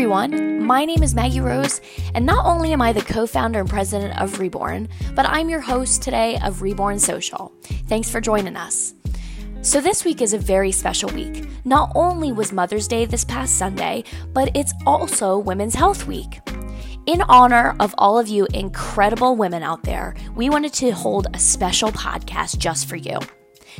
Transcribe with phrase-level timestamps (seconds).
[0.00, 0.64] everyone.
[0.64, 1.82] My name is Maggie Rose,
[2.14, 5.60] and not only am I the co founder and president of Reborn, but I'm your
[5.60, 7.52] host today of Reborn Social.
[7.86, 8.94] Thanks for joining us.
[9.60, 11.46] So, this week is a very special week.
[11.66, 16.40] Not only was Mother's Day this past Sunday, but it's also Women's Health Week.
[17.04, 21.38] In honor of all of you incredible women out there, we wanted to hold a
[21.38, 23.18] special podcast just for you.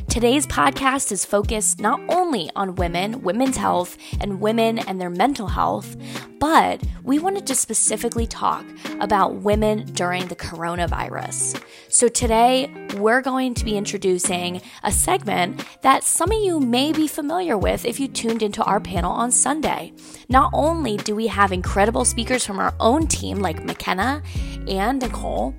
[0.08, 5.48] Today's podcast is focused not only on women, women's health, and women and their mental
[5.48, 5.96] health,
[6.38, 8.64] but we wanted to specifically talk
[9.00, 11.62] about women during the coronavirus.
[11.88, 17.06] So today, we're going to be introducing a segment that some of you may be
[17.06, 19.92] familiar with if you tuned into our panel on Sunday.
[20.28, 24.22] Not only do we have incredible speakers from our own team like McKenna
[24.68, 25.54] and Nicole,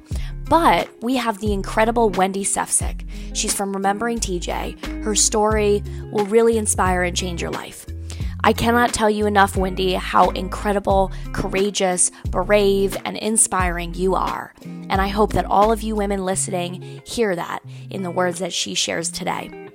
[0.51, 3.07] but we have the incredible Wendy Sefcik.
[3.33, 5.01] She's from Remembering TJ.
[5.01, 7.85] Her story will really inspire and change your life.
[8.43, 14.53] I cannot tell you enough, Wendy, how incredible, courageous, brave, and inspiring you are.
[14.65, 18.51] And I hope that all of you women listening hear that in the words that
[18.51, 19.69] she shares today.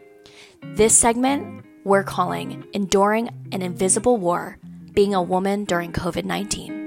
[0.75, 4.59] This segment we're calling Enduring an Invisible War
[4.93, 6.86] Being a Woman During COVID 19.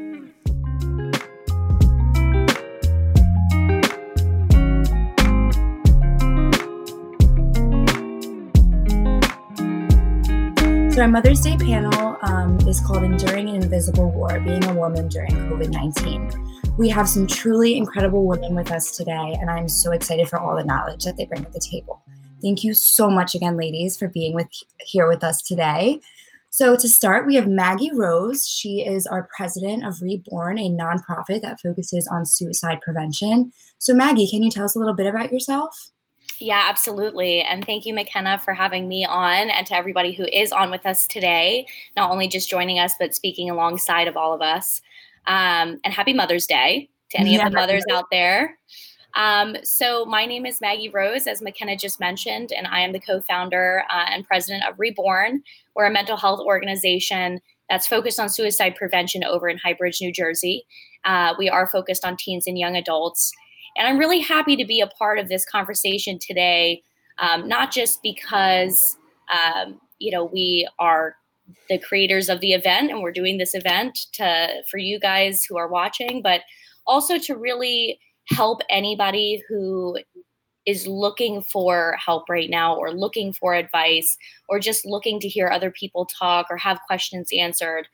[11.00, 15.08] So, our Mother's Day panel um, is called Enduring an Invisible War Being a Woman
[15.08, 16.75] During COVID 19.
[16.78, 20.58] We have some truly incredible women with us today, and I'm so excited for all
[20.58, 22.03] the knowledge that they bring to the table.
[22.42, 24.47] Thank you so much again, ladies, for being with
[24.81, 26.02] here with us today.
[26.50, 28.45] So, to start, we have Maggie Rose.
[28.45, 33.53] She is our president of Reborn, a nonprofit that focuses on suicide prevention.
[33.77, 35.92] So, Maggie, can you tell us a little bit about yourself?
[36.39, 37.41] Yeah, absolutely.
[37.41, 40.85] And thank you, McKenna, for having me on and to everybody who is on with
[40.85, 44.81] us today, not only just joining us, but speaking alongside of all of us.
[45.27, 47.45] Um, and happy Mother's Day to any yeah.
[47.45, 48.58] of the mothers out there.
[49.15, 52.99] Um, so, my name is Maggie Rose, as McKenna just mentioned, and I am the
[52.99, 55.41] co founder uh, and president of Reborn.
[55.75, 60.11] We're a mental health organization that's focused on suicide prevention over in High Bridge, New
[60.11, 60.65] Jersey.
[61.05, 63.31] Uh, we are focused on teens and young adults.
[63.79, 66.83] And I'm really happy to be a part of this conversation today,
[67.17, 68.97] um, not just because,
[69.31, 71.15] um, you know, we are
[71.69, 75.57] the creators of the event and we're doing this event to for you guys who
[75.57, 76.41] are watching, but
[76.85, 79.97] also to really help anybody who
[80.65, 84.17] is looking for help right now or looking for advice
[84.49, 87.87] or just looking to hear other people talk or have questions answered.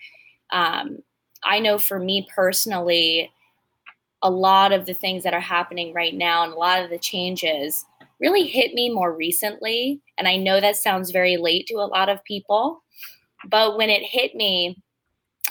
[0.52, 0.98] Um,
[1.44, 3.32] I know for me personally,
[4.26, 6.98] a lot of the things that are happening right now and a lot of the
[6.98, 7.86] changes
[8.20, 10.02] really hit me more recently.
[10.18, 12.84] And I know that sounds very late to a lot of people,
[13.48, 14.82] but when it hit me,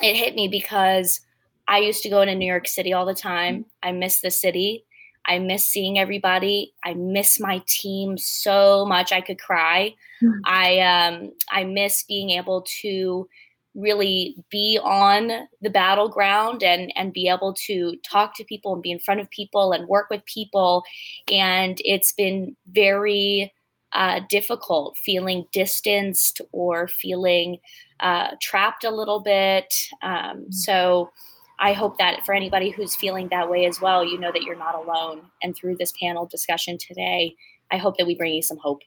[0.03, 1.21] it hit me because
[1.69, 3.65] I used to go into New York City all the time.
[3.81, 4.83] I miss the city.
[5.25, 6.73] I miss seeing everybody.
[6.83, 9.13] I miss my team so much.
[9.13, 9.95] I could cry.
[10.21, 10.39] Mm-hmm.
[10.43, 13.29] I um I miss being able to
[13.75, 18.91] really be on the battleground and and be able to talk to people and be
[18.91, 20.83] in front of people and work with people.
[21.31, 23.53] And it's been very
[23.91, 27.57] uh, difficult feeling distanced or feeling
[27.99, 29.73] uh, trapped a little bit.
[30.01, 30.51] Um, mm-hmm.
[30.51, 31.11] so
[31.57, 34.57] i hope that for anybody who's feeling that way as well you know that you're
[34.57, 35.21] not alone.
[35.41, 37.35] And through this panel discussion today
[37.71, 38.81] i hope that we bring you some hope.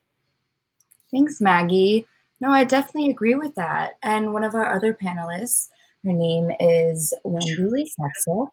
[1.10, 2.06] Thanks maggie
[2.40, 3.92] no, I definitely agree with that.
[4.02, 5.68] And one of our other panelists,
[6.04, 8.48] her name is Wendy Sefcik,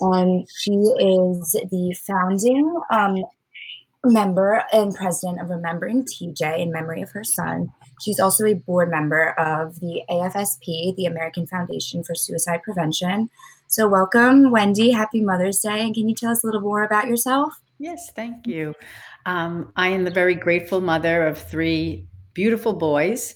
[0.00, 3.24] and she is the founding um,
[4.04, 7.72] member and president of Remembering TJ in memory of her son.
[8.02, 13.30] She's also a board member of the AFSP, the American Foundation for Suicide Prevention.
[13.68, 14.90] So, welcome, Wendy.
[14.90, 15.80] Happy Mother's Day.
[15.80, 17.54] And can you tell us a little more about yourself?
[17.78, 18.74] Yes, thank you.
[19.24, 23.34] Um, I am the very grateful mother of three beautiful boys,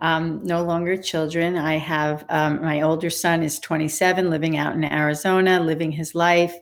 [0.00, 1.56] um, no longer children.
[1.56, 6.54] I have um, my older son is 27, living out in Arizona, living his life.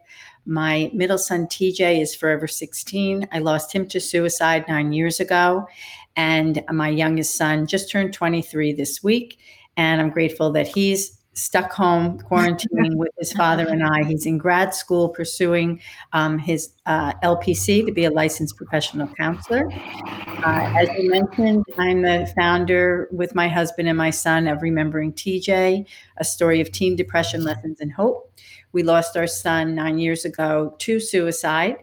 [0.47, 3.29] My middle son, TJ, is forever 16.
[3.33, 5.67] I lost him to suicide nine years ago.
[6.15, 9.38] And my youngest son just turned 23 this week.
[9.77, 14.05] And I'm grateful that he's stuck home quarantining with his father and I.
[14.05, 15.81] He's in grad school pursuing
[16.12, 19.71] um, his uh, LPC to be a licensed professional counselor.
[19.71, 25.12] Uh, as you mentioned, I'm the founder with my husband and my son of Remembering
[25.12, 25.87] TJ,
[26.17, 28.33] a story of teen depression, lessons, and hope.
[28.73, 31.77] We lost our son nine years ago to suicide.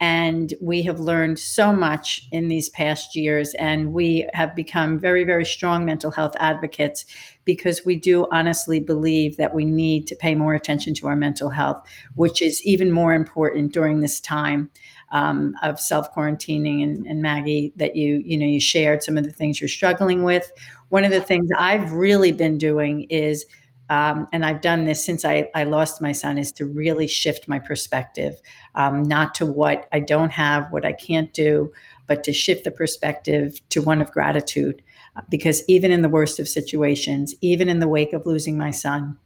[0.00, 5.24] And we have learned so much in these past years, and we have become very,
[5.24, 7.04] very strong mental health advocates
[7.44, 11.50] because we do honestly believe that we need to pay more attention to our mental
[11.50, 11.82] health,
[12.14, 14.70] which is even more important during this time
[15.10, 16.82] um, of self quarantining.
[16.82, 20.22] And, and Maggie, that you you know you shared some of the things you're struggling
[20.22, 20.50] with.
[20.90, 23.46] One of the things I've really been doing is
[23.88, 27.48] um, and I've done this since I, I lost my son, is to really shift
[27.48, 28.40] my perspective,
[28.74, 31.72] um, not to what I don't have, what I can't do,
[32.06, 34.82] but to shift the perspective to one of gratitude.
[35.28, 39.18] Because even in the worst of situations, even in the wake of losing my son,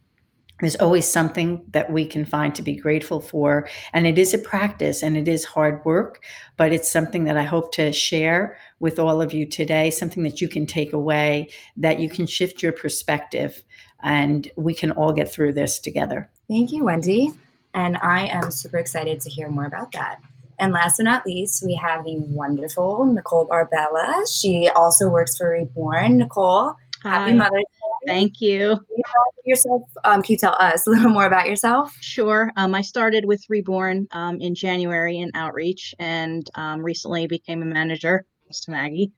[0.62, 3.68] there's always something that we can find to be grateful for.
[3.92, 6.22] And it is a practice and it is hard work,
[6.56, 10.40] but it's something that I hope to share with all of you today, something that
[10.40, 13.64] you can take away, that you can shift your perspective
[14.02, 16.28] and we can all get through this together.
[16.48, 17.32] Thank you, Wendy.
[17.74, 20.20] And I am super excited to hear more about that.
[20.58, 24.24] And last but not least, we have the wonderful Nicole Barbella.
[24.30, 26.18] She also works for Reborn.
[26.18, 28.06] Nicole, happy Mother's Day.
[28.06, 28.76] Thank you.
[28.76, 29.04] Can you
[29.44, 31.96] yourself, um, can you tell us a little more about yourself?
[32.00, 32.52] Sure.
[32.56, 37.66] Um, I started with Reborn um, in January in outreach and um, recently became a
[37.66, 38.26] manager,
[38.60, 39.10] to Maggie.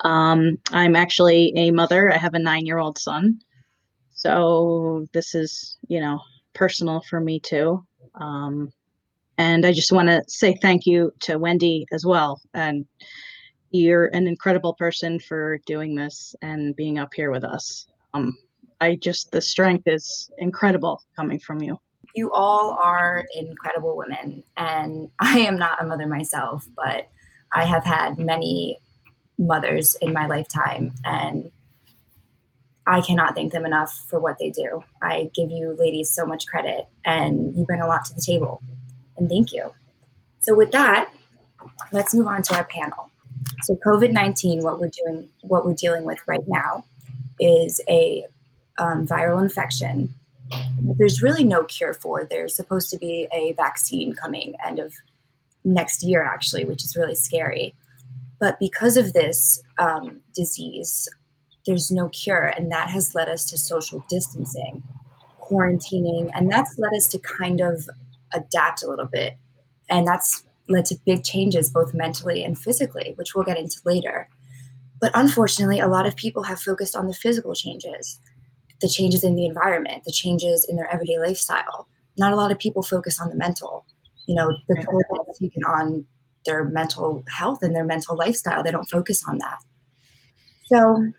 [0.00, 2.12] Um, I'm actually a mother.
[2.12, 3.40] I have a nine year old son.
[4.16, 6.20] So this is, you know,
[6.54, 7.86] personal for me too.
[8.14, 8.72] Um,
[9.38, 12.40] and I just want to say thank you to Wendy as well.
[12.54, 12.86] And
[13.70, 17.86] you're an incredible person for doing this and being up here with us.
[18.14, 18.36] Um,
[18.80, 21.78] I just, the strength is incredible coming from you.
[22.14, 24.42] You all are incredible women.
[24.56, 27.08] And I am not a mother myself, but
[27.52, 28.78] I have had many
[29.38, 30.94] mothers in my lifetime.
[31.04, 31.50] And
[32.86, 34.84] I cannot thank them enough for what they do.
[35.02, 38.62] I give you ladies so much credit and you bring a lot to the table.
[39.16, 39.72] And thank you.
[40.40, 41.10] So with that,
[41.90, 43.10] let's move on to our panel.
[43.62, 46.84] So COVID-19, what we're doing, what we're dealing with right now
[47.40, 48.26] is a
[48.78, 50.14] um, viral infection.
[50.80, 52.24] There's really no cure for.
[52.24, 54.94] There's supposed to be a vaccine coming end of
[55.64, 57.74] next year, actually, which is really scary.
[58.38, 61.08] But because of this um, disease,
[61.66, 62.46] there's no cure.
[62.46, 64.82] And that has led us to social distancing,
[65.40, 67.88] quarantining, and that's led us to kind of
[68.32, 69.36] adapt a little bit.
[69.88, 74.28] And that's led to big changes, both mentally and physically, which we'll get into later.
[75.00, 78.18] But unfortunately, a lot of people have focused on the physical changes,
[78.80, 81.86] the changes in the environment, the changes in their everyday lifestyle.
[82.18, 83.84] Not a lot of people focus on the mental,
[84.26, 86.06] you know, the toll that's taken on
[86.46, 88.62] their mental health and their mental lifestyle.
[88.62, 89.58] They don't focus on that.
[90.66, 91.12] So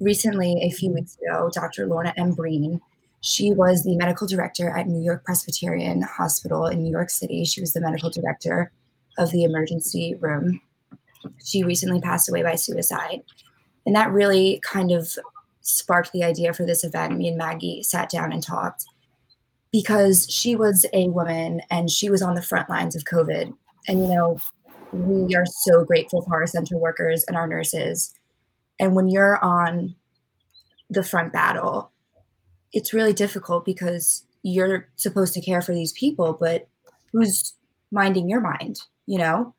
[0.00, 1.86] recently, a few weeks ago, Dr.
[1.86, 2.32] Lorna M.
[2.32, 2.80] Breen,
[3.20, 7.44] she was the medical director at New York Presbyterian Hospital in New York City.
[7.44, 8.72] She was the medical director
[9.18, 10.60] of the emergency room.
[11.44, 13.22] She recently passed away by suicide.
[13.84, 15.16] And that really kind of
[15.60, 17.18] sparked the idea for this event.
[17.18, 18.84] Me and Maggie sat down and talked
[19.70, 23.52] because she was a woman and she was on the front lines of COVID.
[23.86, 24.38] And, you know,
[24.92, 28.14] we are so grateful for our center workers and our nurses
[28.80, 29.94] and when you're on
[30.88, 31.92] the front battle,
[32.72, 36.66] it's really difficult because you're supposed to care for these people, but
[37.12, 37.52] who's
[37.92, 39.54] minding your mind, you know?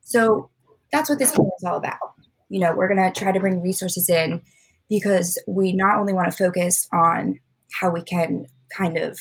[0.00, 0.48] So
[0.90, 1.98] that's what this is all about.
[2.48, 4.40] You know, we're going to try to bring resources in
[4.88, 7.38] because we not only want to focus on
[7.72, 9.18] how we can kind of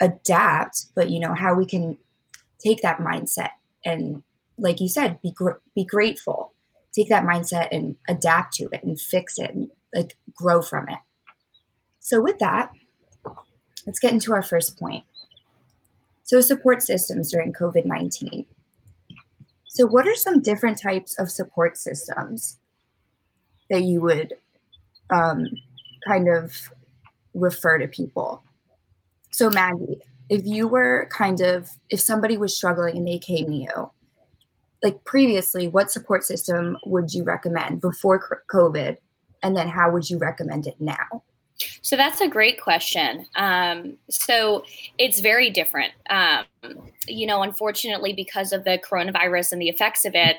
[0.00, 1.98] adapt, but you know, how we can
[2.58, 3.50] take that mindset
[3.84, 4.22] and
[4.58, 6.51] like you said, be gr- be grateful
[6.92, 10.98] take that mindset and adapt to it and fix it and like grow from it.
[12.00, 12.70] So with that,
[13.86, 15.04] let's get into our first point.
[16.24, 18.46] So support systems during COVID-19.
[19.68, 22.58] So what are some different types of support systems
[23.70, 24.34] that you would
[25.10, 25.46] um,
[26.06, 26.70] kind of
[27.34, 28.42] refer to people?
[29.30, 33.54] So Maggie, if you were kind of, if somebody was struggling and they came to
[33.54, 33.90] you
[34.82, 38.96] like previously, what support system would you recommend before COVID?
[39.42, 41.22] And then how would you recommend it now?
[41.82, 43.26] So that's a great question.
[43.36, 44.64] Um, so
[44.98, 45.92] it's very different.
[46.10, 46.44] Um,
[47.06, 50.36] you know, unfortunately, because of the coronavirus and the effects of it,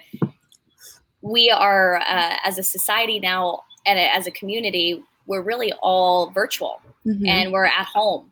[1.22, 6.82] we are, uh, as a society now and as a community, we're really all virtual
[7.06, 7.26] mm-hmm.
[7.26, 8.32] and we're at home.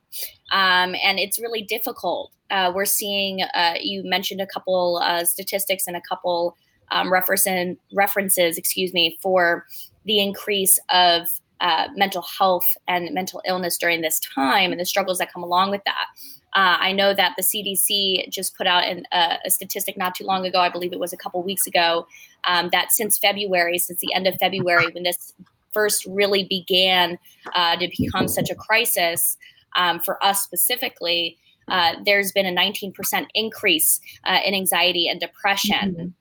[0.52, 5.88] Um, and it's really difficult uh, we're seeing, uh, you mentioned a couple uh, statistics
[5.88, 6.58] and a couple
[6.92, 7.48] um, reference
[7.94, 9.66] references, excuse me, for
[10.06, 11.30] the increase of
[11.62, 15.72] uh, mental health and mental illness during this time and the struggles that come along
[15.72, 16.06] with that.
[16.54, 20.26] Uh, I know that the CDC just put out an, uh, a statistic not too
[20.26, 22.08] long ago, I believe it was a couple weeks ago,
[22.44, 25.34] um, that since February, since the end of February, when this
[25.74, 27.18] first really began
[27.54, 29.38] uh, to become such a crisis
[29.76, 31.38] um, for us specifically,
[31.68, 36.14] uh, there's been a 19% increase uh, in anxiety and depression.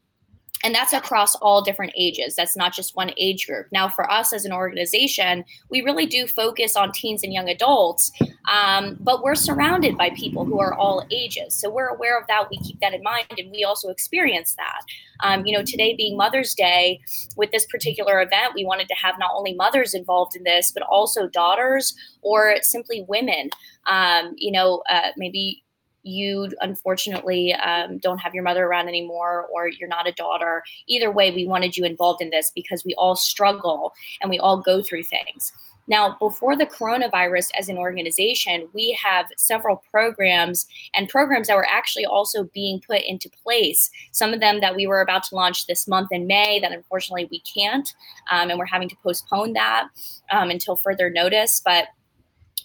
[0.62, 2.36] And that's across all different ages.
[2.36, 3.66] That's not just one age group.
[3.72, 8.12] Now for us as an organization we really do focus on teens and young adults
[8.50, 11.54] um, but we're surrounded by people who are all ages.
[11.54, 12.50] So we're aware of that.
[12.50, 14.80] We keep that in mind and we also experience that.
[15.22, 17.00] Um, you know today being mother's day
[17.36, 20.82] with this particular event we wanted to have not only mothers involved in this but
[20.84, 23.50] also daughters or simply women.
[23.86, 25.62] Um, you know uh, maybe
[26.02, 30.62] you unfortunately um, don't have your mother around anymore or you're not a daughter.
[30.86, 34.60] Either way we wanted you involved in this because we all struggle and we all
[34.60, 35.52] go through things.
[35.86, 41.68] Now before the coronavirus as an organization we have several programs and programs that were
[41.68, 43.90] actually also being put into place.
[44.12, 47.28] Some of them that we were about to launch this month in may that unfortunately
[47.30, 47.92] we can't
[48.30, 49.88] um, and we're having to postpone that
[50.30, 51.88] um, until further notice but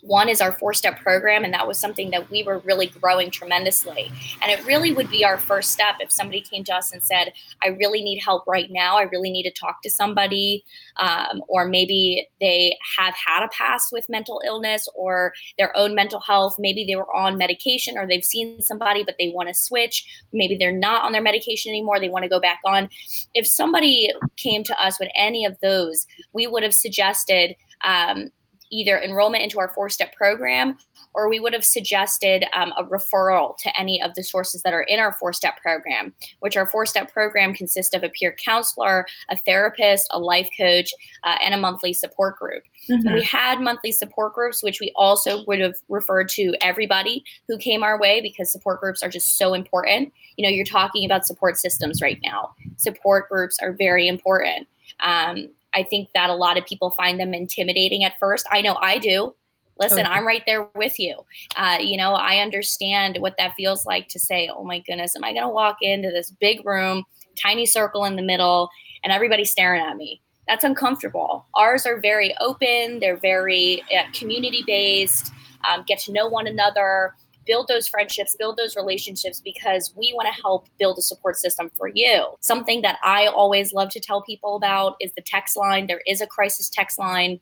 [0.06, 3.32] one is our four step program, and that was something that we were really growing
[3.32, 4.12] tremendously.
[4.42, 7.34] And it really would be our first step if somebody came to us and said,
[7.64, 8.98] I really need help right now.
[8.98, 10.64] I really need to talk to somebody.
[10.98, 16.20] Um, or maybe they have had a past with mental illness or their own mental
[16.20, 16.56] health.
[16.60, 20.06] Maybe they were on medication or they've seen somebody, but they want to switch.
[20.32, 22.00] Maybe they're not on their medication anymore.
[22.00, 22.90] They want to go back on.
[23.34, 27.56] If somebody came to us with any of those, we would have suggested.
[27.84, 28.32] Um,
[28.72, 30.78] either enrollment into our four step program
[31.16, 34.84] or we would have suggested um, a referral to any of the sources that are
[34.84, 39.06] in our four step program, which our four step program consists of a peer counselor,
[39.30, 40.94] a therapist, a life coach,
[41.24, 42.64] uh, and a monthly support group.
[42.90, 43.14] Mm-hmm.
[43.14, 47.82] We had monthly support groups, which we also would have referred to everybody who came
[47.82, 50.14] our way because support groups are just so important.
[50.36, 52.54] You know, you're talking about support systems right now.
[52.78, 54.68] Support groups are very important.
[55.00, 58.48] Um, I think that a lot of people find them intimidating at first.
[58.52, 59.36] I know I do.
[59.78, 60.10] Listen, okay.
[60.10, 61.18] I'm right there with you.
[61.58, 65.24] Uh, you know, I understand what that feels like to say, oh my goodness, am
[65.26, 67.04] I going to walk into this big room,
[67.42, 68.70] tiny circle in the middle,
[69.04, 70.22] and everybody's staring at me?
[70.48, 71.48] That's uncomfortable.
[71.56, 75.34] Ours are very open, they're very uh, community based,
[75.70, 77.14] um, get to know one another
[77.46, 81.70] build those friendships, build those relationships because we want to help build a support system
[81.78, 82.26] for you.
[82.42, 85.88] Something that I always love to tell people about is the text line.
[85.88, 87.40] There is a crisis text line.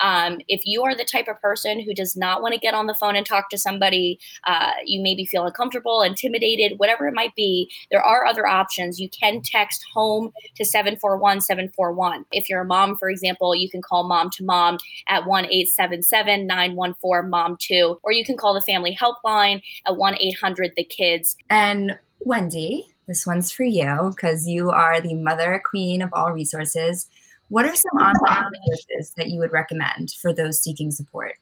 [0.00, 2.86] Um, if you are the type of person who does not want to get on
[2.86, 7.34] the phone and talk to somebody, uh, you maybe feel uncomfortable, intimidated, whatever it might
[7.34, 9.00] be, there are other options.
[9.00, 12.24] You can text home to 741 741.
[12.32, 16.46] If you're a mom, for example, you can call mom to mom at 1 877
[16.46, 21.36] 914 mom 2, or you can call the family helpline at 1 800 the kids.
[21.50, 27.08] And Wendy, this one's for you because you are the mother queen of all resources.
[27.48, 31.34] What are some online resources that you would recommend for those seeking support?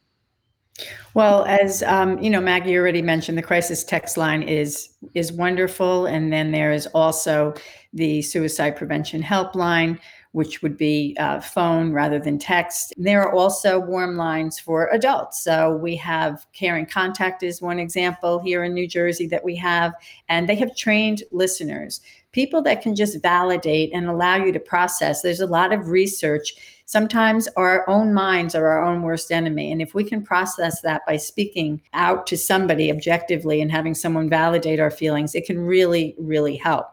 [1.15, 6.07] Well, as um, you know, Maggie already mentioned, the crisis text line is is wonderful,
[6.07, 7.55] and then there is also
[7.93, 9.99] the suicide prevention helpline,
[10.33, 12.95] which would be uh, phone rather than text.
[12.97, 15.45] There are also warm lines for adults.
[15.45, 19.55] So we have Care and Contact is one example here in New Jersey that we
[19.57, 19.93] have,
[20.31, 22.01] and they have trained listeners
[22.33, 25.23] people that can just validate and allow you to process.
[25.23, 26.55] There's a lot of research.
[26.87, 29.71] Sometimes our own minds are our own worst enemy.
[29.71, 34.29] And if we can process that by speaking out to somebody objectively and having someone
[34.29, 36.87] validate our feelings, it can really, really help.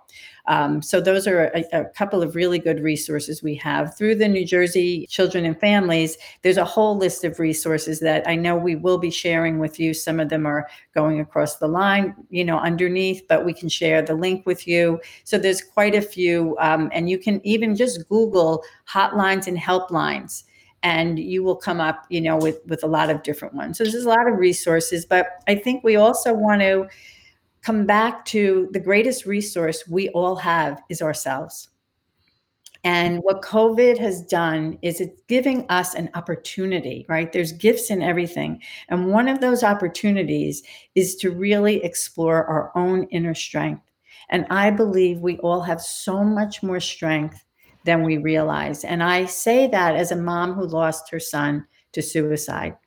[0.47, 4.27] Um, so those are a, a, couple of really good resources we have through the
[4.27, 6.17] New Jersey Children and Families.
[6.41, 9.93] There's a whole list of resources that I know we will be sharing with you.
[9.93, 14.01] Some of them are going across the line, you know, underneath, but we can share
[14.01, 14.99] the link with you.
[15.23, 20.43] So there's quite a few, um, and you can even just Google hotlines and helplines
[20.83, 23.83] and you will come up you know with with a lot of different ones so
[23.83, 26.87] there's a lot of resources but i think we also want to
[27.61, 31.69] come back to the greatest resource we all have is ourselves.
[32.85, 37.31] And what COVID has done is it's giving us an opportunity, right?
[37.31, 38.61] There's gifts in everything.
[38.87, 40.63] And one of those opportunities
[40.95, 43.83] is to really explore our own inner strength.
[44.29, 47.43] And I believe we all have so much more strength
[47.83, 48.85] than we realize.
[48.85, 52.77] And I say that as a mom who lost her son to suicide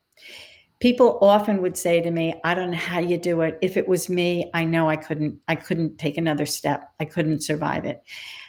[0.83, 3.87] people often would say to me i don't know how you do it if it
[3.87, 8.03] was me i know i couldn't i couldn't take another step i couldn't survive it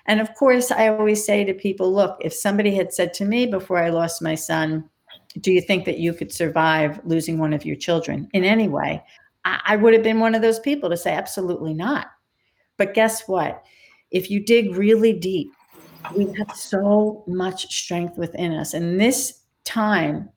[0.08, 3.46] and of course i always say to people look if somebody had said to me
[3.46, 4.84] before i lost my son
[5.42, 9.02] do you think that you could survive losing one of your children in any way
[9.46, 12.08] I, I would have been one of those people to say, absolutely not.
[12.78, 13.63] But guess what?
[14.12, 15.52] If you dig really deep,
[16.16, 18.74] we have so much strength within us.
[18.74, 20.30] And this time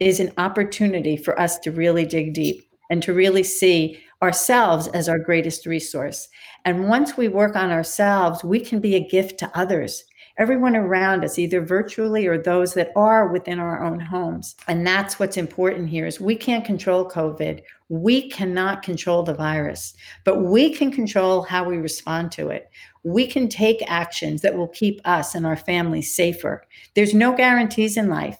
[0.00, 5.08] is an opportunity for us to really dig deep and to really see ourselves as
[5.08, 6.28] our greatest resource.
[6.64, 10.04] And once we work on ourselves, we can be a gift to others.
[10.38, 14.56] Everyone around us either virtually or those that are within our own homes.
[14.68, 17.60] And that's what's important here is we can't control covid.
[17.90, 22.70] We cannot control the virus but we can control how we respond to it.
[23.02, 26.64] We can take actions that will keep us and our families safer.
[26.94, 28.38] There's no guarantees in life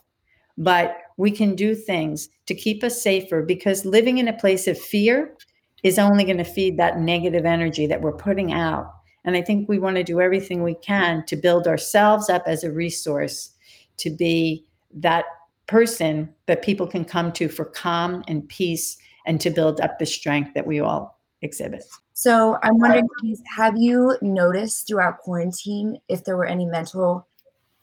[0.56, 4.78] but we can do things to keep us safer because living in a place of
[4.78, 5.36] fear
[5.82, 8.90] is only going to feed that negative energy that we're putting out
[9.24, 12.64] and I think we want to do everything we can to build ourselves up as
[12.64, 13.50] a resource
[13.98, 15.26] to be that
[15.66, 18.96] person that people can come to for calm and peace
[19.26, 21.84] and to build up the strength that we all exhibit.
[22.14, 23.08] So I'm wondering,
[23.56, 27.26] have you noticed throughout quarantine if there were any mental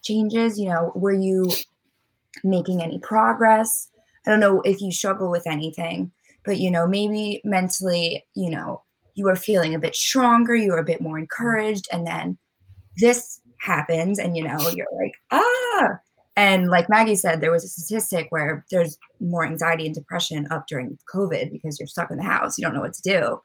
[0.02, 0.60] changes?
[0.60, 1.52] You know, were you
[2.44, 3.90] making any progress?
[4.26, 6.12] I don't know if you struggle with anything,
[6.46, 8.84] but you know, maybe mentally, you know,
[9.16, 12.38] you are feeling a bit stronger, you are a bit more encouraged, and then
[12.98, 15.90] this happens, and you know, you're like, ah.
[16.36, 20.68] And like Maggie said, there was a statistic where there's more anxiety and depression up
[20.68, 23.42] during COVID because you're stuck in the house, you don't know what to do.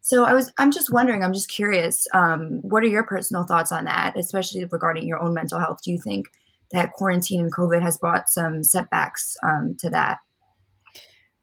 [0.00, 3.72] So I was, I'm just wondering, I'm just curious, um, what are your personal thoughts
[3.72, 5.80] on that, especially regarding your own mental health?
[5.82, 6.26] Do you think
[6.72, 10.18] that quarantine and COVID has brought some setbacks um, to that?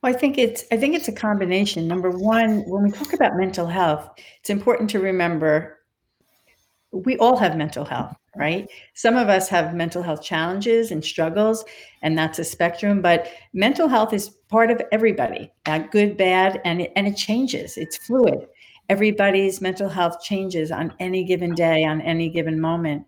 [0.01, 1.87] Well, I think it's I think it's a combination.
[1.87, 5.79] Number one, when we talk about mental health, it's important to remember
[6.91, 8.67] we all have mental health, right?
[8.93, 11.65] Some of us have mental health challenges and struggles,
[12.01, 13.01] and that's a spectrum.
[13.01, 15.51] But mental health is part of everybody,
[15.91, 17.77] good, bad, and it, and it changes.
[17.77, 18.47] It's fluid
[18.89, 23.05] everybody's mental health changes on any given day on any given moment.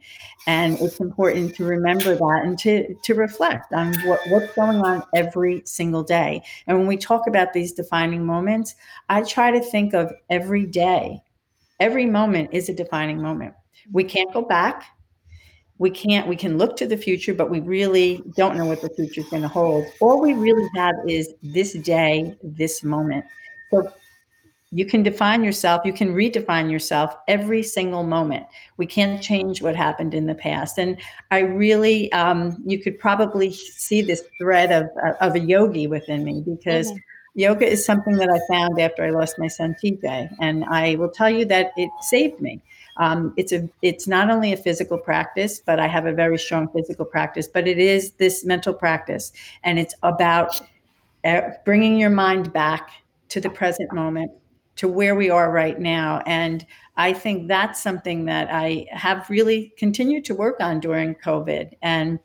[0.47, 5.03] And it's important to remember that and to to reflect on what, what's going on
[5.13, 6.41] every single day.
[6.67, 8.75] And when we talk about these defining moments
[9.09, 11.21] i try to think of every day.
[11.79, 13.53] Every moment is a defining moment.
[13.91, 14.85] We can't go back.
[15.77, 18.89] We can't we can look to the future but we really don't know what the
[18.89, 19.85] future is going to hold.
[19.99, 23.25] All we really have is this day this moment.
[23.71, 23.91] So
[24.75, 28.45] you can define yourself, you can redefine yourself every single moment.
[28.75, 30.77] We can't change what happened in the past.
[30.77, 30.97] And
[31.31, 34.89] I really, um, you could probably see this thread of,
[35.21, 36.89] of a yogi within me because.
[36.89, 36.99] Mm-hmm.
[37.37, 41.09] Yoga is something that I found after I lost my son TJ, and I will
[41.09, 42.61] tell you that it saved me.
[42.95, 46.69] Um, it's a it's not only a physical practice, but I have a very strong
[46.69, 47.45] physical practice.
[47.45, 49.33] But it is this mental practice,
[49.65, 50.61] and it's about
[51.25, 52.89] uh, bringing your mind back
[53.27, 54.31] to the present moment
[54.77, 56.21] to where we are right now.
[56.25, 56.65] And
[56.97, 62.19] I think that's something that I have really continued to work on during COVID and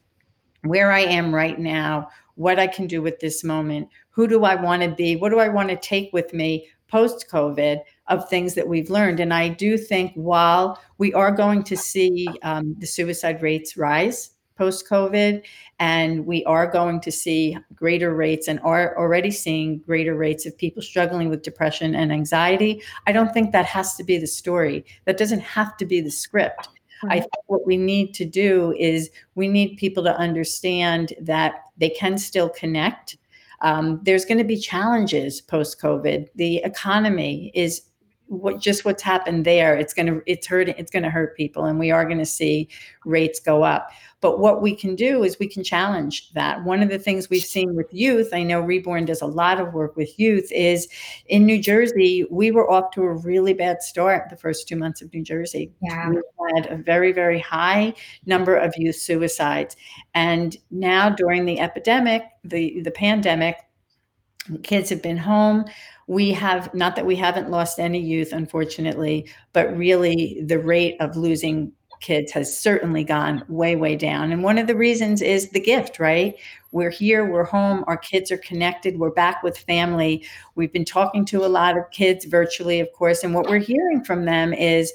[0.62, 4.54] where I am right now, what I can do with this moment, who do I
[4.54, 8.54] want to be, what do I want to take with me post COVID of things
[8.54, 9.20] that we've learned.
[9.20, 14.30] And I do think while we are going to see um, the suicide rates rise,
[14.60, 15.42] post COVID,
[15.78, 20.58] and we are going to see greater rates and are already seeing greater rates of
[20.58, 22.82] people struggling with depression and anxiety.
[23.06, 24.84] I don't think that has to be the story.
[25.06, 26.68] That doesn't have to be the script.
[27.08, 31.88] I think what we need to do is we need people to understand that they
[31.88, 33.16] can still connect.
[33.62, 36.28] Um, there's going to be challenges post COVID.
[36.34, 37.82] The economy is
[38.30, 39.76] what just what's happened there.
[39.76, 40.76] It's going to it's hurting.
[40.78, 42.68] It's going to hurt people, and we are going to see
[43.04, 43.90] rates go up.
[44.20, 46.62] But what we can do is we can challenge that.
[46.62, 49.72] One of the things we've seen with youth, I know Reborn does a lot of
[49.72, 50.88] work with youth, is
[51.26, 55.02] in New Jersey, we were off to a really bad start the first two months
[55.02, 55.72] of New Jersey.
[55.82, 56.10] Yeah.
[56.10, 56.20] We
[56.54, 57.94] had a very, very high
[58.26, 59.74] number of youth suicides.
[60.14, 63.56] And now during the epidemic, the, the pandemic,
[64.62, 65.64] kids have been home
[66.06, 71.16] we have not that we haven't lost any youth unfortunately but really the rate of
[71.16, 74.32] losing kids has certainly gone way, way down.
[74.32, 76.34] And one of the reasons is the gift, right?
[76.72, 80.26] We're here, we're home, our kids are connected, we're back with family.
[80.54, 83.22] We've been talking to a lot of kids virtually, of course.
[83.22, 84.92] And what we're hearing from them is,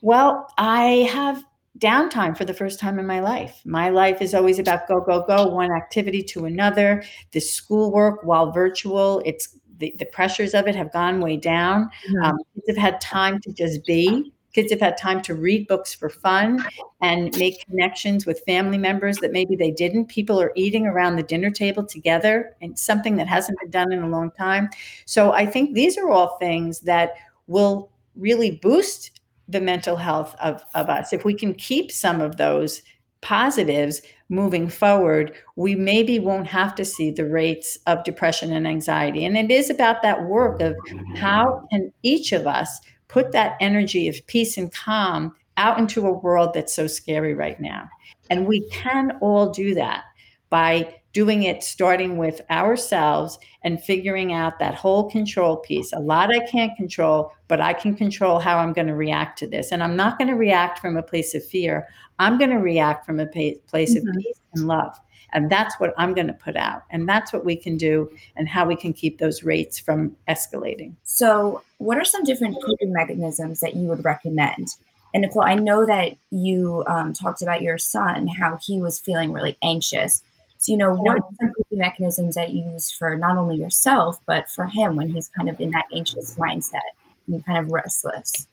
[0.00, 1.44] well, I have
[1.78, 3.60] downtime for the first time in my life.
[3.64, 7.04] My life is always about go, go, go, one activity to another.
[7.32, 11.90] The schoolwork, while virtual, it's the, the pressures of it have gone way down.
[12.08, 12.22] Mm-hmm.
[12.22, 15.94] Um, kids have had time to just be Kids have had time to read books
[15.94, 16.64] for fun
[17.02, 20.06] and make connections with family members that maybe they didn't.
[20.06, 24.02] People are eating around the dinner table together and something that hasn't been done in
[24.02, 24.70] a long time.
[25.04, 27.12] So I think these are all things that
[27.46, 31.12] will really boost the mental health of, of us.
[31.12, 32.82] If we can keep some of those
[33.20, 39.24] positives moving forward, we maybe won't have to see the rates of depression and anxiety.
[39.24, 40.76] And it is about that work of
[41.16, 41.66] how mm-hmm.
[41.70, 46.52] can each of us put that energy of peace and calm out into a world
[46.54, 47.88] that's so scary right now.
[48.30, 50.04] And we can all do that
[50.50, 55.92] by doing it starting with ourselves and figuring out that whole control piece.
[55.92, 59.46] A lot I can't control, but I can control how I'm going to react to
[59.46, 59.72] this.
[59.72, 61.88] And I'm not going to react from a place of fear.
[62.18, 64.08] I'm going to react from a place mm-hmm.
[64.08, 64.98] of peace and love.
[65.32, 66.84] And that's what I'm going to put out.
[66.90, 70.94] And that's what we can do and how we can keep those rates from escalating.
[71.02, 74.68] So, what are some different coping mechanisms that you would recommend?
[75.14, 79.32] And Nicole, I know that you um, talked about your son, how he was feeling
[79.32, 80.22] really anxious.
[80.58, 84.20] So, you know, what are some coping mechanisms that you use for not only yourself,
[84.26, 86.80] but for him when he's kind of in that anxious mindset
[87.28, 88.48] and kind of restless?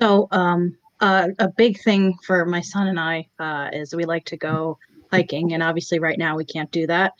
[0.00, 4.24] So, um, uh, a big thing for my son and I uh, is we like
[4.26, 4.78] to go
[5.12, 7.12] hiking, and obviously, right now we can't do that.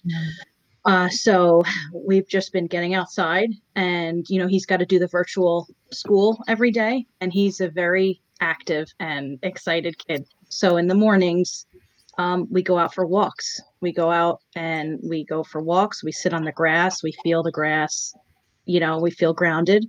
[0.86, 1.62] Uh, so
[1.92, 6.42] we've just been getting outside, and you know, he's got to do the virtual school
[6.48, 10.26] every day, and he's a very active and excited kid.
[10.48, 11.66] So in the mornings,
[12.18, 13.61] um, we go out for walks.
[13.81, 16.02] We go out and we go for walks.
[16.02, 17.02] We sit on the grass.
[17.02, 18.14] We feel the grass.
[18.64, 19.87] You know, we feel grounded.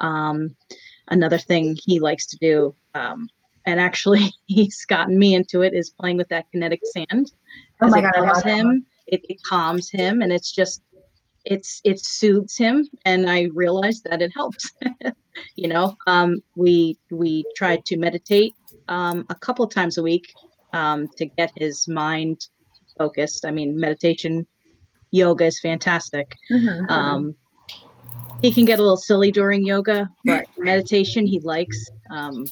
[0.00, 0.54] Um,
[1.08, 3.28] another thing he likes to do, um,
[3.64, 7.32] and actually he's gotten me into it, is playing with that kinetic sand.
[7.80, 8.86] Oh my god, it calms him.
[9.06, 10.82] It, it calms him, and it's just
[11.44, 14.72] it's it soothes him and i realized that it helps
[15.56, 18.54] you know um, we we try to meditate
[18.88, 20.32] um, a couple times a week
[20.72, 22.46] um, to get his mind
[22.96, 23.44] focused.
[23.44, 24.46] I mean, meditation,
[25.10, 26.36] yoga is fantastic.
[26.50, 26.90] Mm-hmm.
[26.90, 27.34] Um,
[28.42, 31.88] he can get a little silly during yoga, but meditation he likes.
[32.10, 32.46] Um,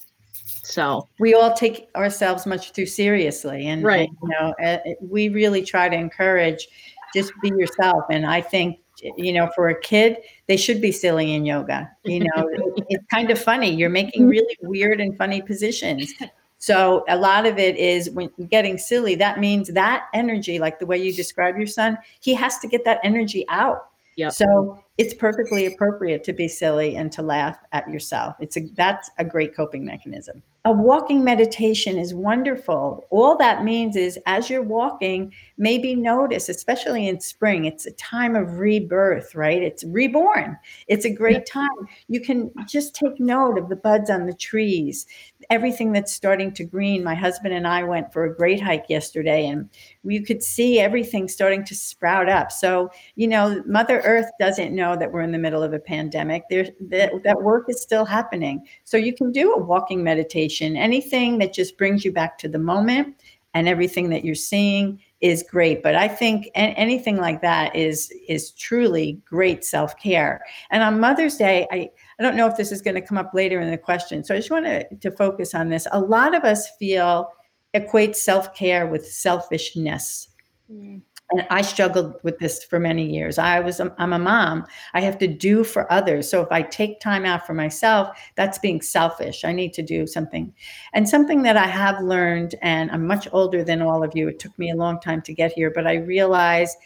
[0.65, 5.29] so we all take ourselves much too seriously, and right, and, you know, uh, we
[5.29, 6.67] really try to encourage
[7.15, 8.05] just be yourself.
[8.11, 8.81] And I think
[9.17, 11.91] you know, for a kid, they should be silly in yoga.
[12.05, 12.49] You know,
[12.89, 13.71] it's kind of funny.
[13.71, 16.13] You're making really weird and funny positions.
[16.59, 20.87] So a lot of it is when getting silly, that means that energy, like the
[20.87, 23.91] way you describe your son, he has to get that energy out.
[24.17, 24.33] Yep.
[24.33, 28.37] So it's perfectly appropriate to be silly and to laugh at yourself.
[28.41, 33.07] It's a that's a great coping mechanism a walking meditation is wonderful.
[33.11, 38.35] All that means is as you're walking, maybe notice, especially in spring, it's a time
[38.35, 39.63] of rebirth, right?
[39.63, 40.59] It's reborn.
[40.89, 41.69] It's a great time.
[42.09, 45.07] You can just take note of the buds on the trees,
[45.51, 47.05] everything that's starting to green.
[47.05, 49.71] My husband and I went for a great hike yesterday and
[50.03, 52.51] you could see everything starting to sprout up.
[52.51, 56.45] So, you know, Mother Earth doesn't know that we're in the middle of a pandemic.
[56.51, 58.67] There that, that work is still happening.
[58.85, 60.27] So you can do a walking meditation.
[60.27, 63.17] Meditation, anything that just brings you back to the moment
[63.55, 65.83] and everything that you're seeing is great.
[65.83, 70.43] But i think anything like that is is truly great self-care.
[70.71, 73.33] And on mother's day i i don't know if this is going to come up
[73.35, 75.87] later in the question so i just want to, to focus on this.
[75.93, 77.29] A lot of us feel
[77.73, 80.29] equate self-care with selfishness.
[80.71, 83.39] Mm and i struggled with this for many years.
[83.39, 84.67] I was i'm a mom.
[84.95, 86.29] I have to do for others.
[86.31, 89.45] So if i take time out for myself that's being selfish.
[89.45, 90.53] I need to do something.
[90.93, 94.39] And something that i have learned and i'm much older than all of you it
[94.39, 96.77] took me a long time to get here but i realize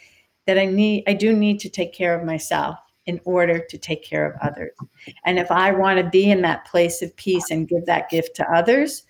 [0.47, 2.77] that i need i do need to take care of myself
[3.07, 4.71] in order to take care of others.
[5.25, 8.35] And if i want to be in that place of peace and give that gift
[8.37, 9.03] to others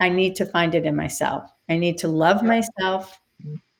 [0.00, 1.50] i need to find it in myself.
[1.68, 3.20] I need to love myself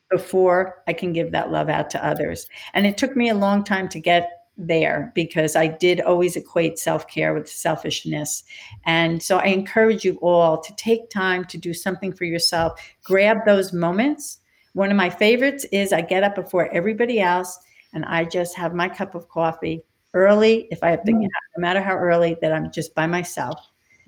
[0.09, 2.47] before I can give that love out to others.
[2.73, 6.77] And it took me a long time to get there because I did always equate
[6.77, 8.43] self care with selfishness.
[8.85, 12.79] And so I encourage you all to take time to do something for yourself.
[13.03, 14.39] Grab those moments.
[14.73, 17.57] One of my favorites is I get up before everybody else
[17.93, 19.81] and I just have my cup of coffee
[20.13, 21.21] early, if I have to, mm.
[21.21, 23.59] no matter how early, that I'm just by myself.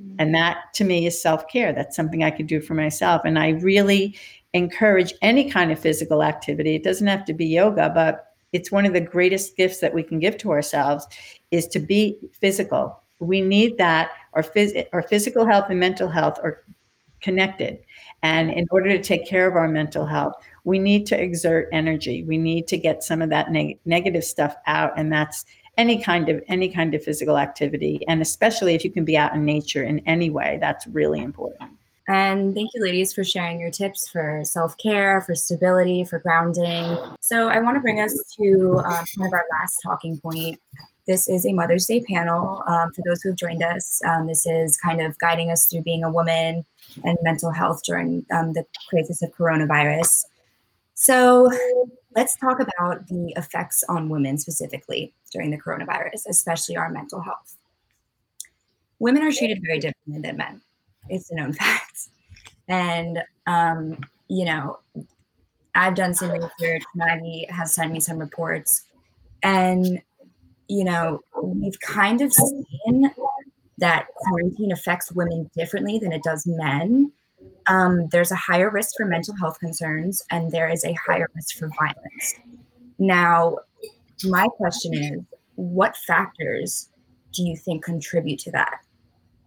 [0.02, 0.16] Mm.
[0.20, 1.74] And that to me is self care.
[1.74, 3.22] That's something I could do for myself.
[3.26, 4.16] And I really
[4.54, 6.76] encourage any kind of physical activity.
[6.76, 10.04] It doesn't have to be yoga, but it's one of the greatest gifts that we
[10.04, 11.08] can give to ourselves
[11.52, 13.02] is to be physical.
[13.20, 14.12] We need that.
[14.34, 16.64] Our, phys- our physical health and mental health are
[17.22, 17.80] connected.
[18.24, 20.34] And in order to take care of our mental health,
[20.64, 22.24] we need to exert energy.
[22.24, 24.92] We need to get some of that neg- negative stuff out.
[24.98, 25.46] And that's
[25.78, 29.34] any kind of any kind of physical activity and especially if you can be out
[29.34, 31.72] in nature in any way that's really important
[32.08, 36.98] and thank you, ladies, for sharing your tips for self care, for stability, for grounding.
[37.22, 40.60] So, I want to bring us to um, kind of our last talking point.
[41.08, 42.64] This is a Mother's Day panel.
[42.68, 45.82] Um, for those who have joined us, um, this is kind of guiding us through
[45.82, 46.66] being a woman
[47.04, 50.26] and mental health during um, the crisis of coronavirus.
[50.96, 51.52] So,
[52.16, 57.58] let's talk about the effects on women specifically during the coronavirus, especially our mental health.
[58.98, 60.62] Women are treated very differently than men
[61.12, 62.10] it's a known fact.
[62.68, 64.80] And um, you know,
[65.76, 66.84] I've done some research.
[66.96, 68.84] Maggie has sent me some reports,
[69.44, 70.02] and
[70.68, 73.12] you know, we've kind of seen
[73.78, 77.12] that quarantine affects women differently than it does men.
[77.68, 81.58] Um, there's a higher risk for mental health concerns, and there is a higher risk
[81.58, 82.36] for violence.
[83.00, 83.58] Now,
[84.24, 85.22] my question is,
[85.56, 86.90] what factors
[87.34, 88.80] do you think contribute to that?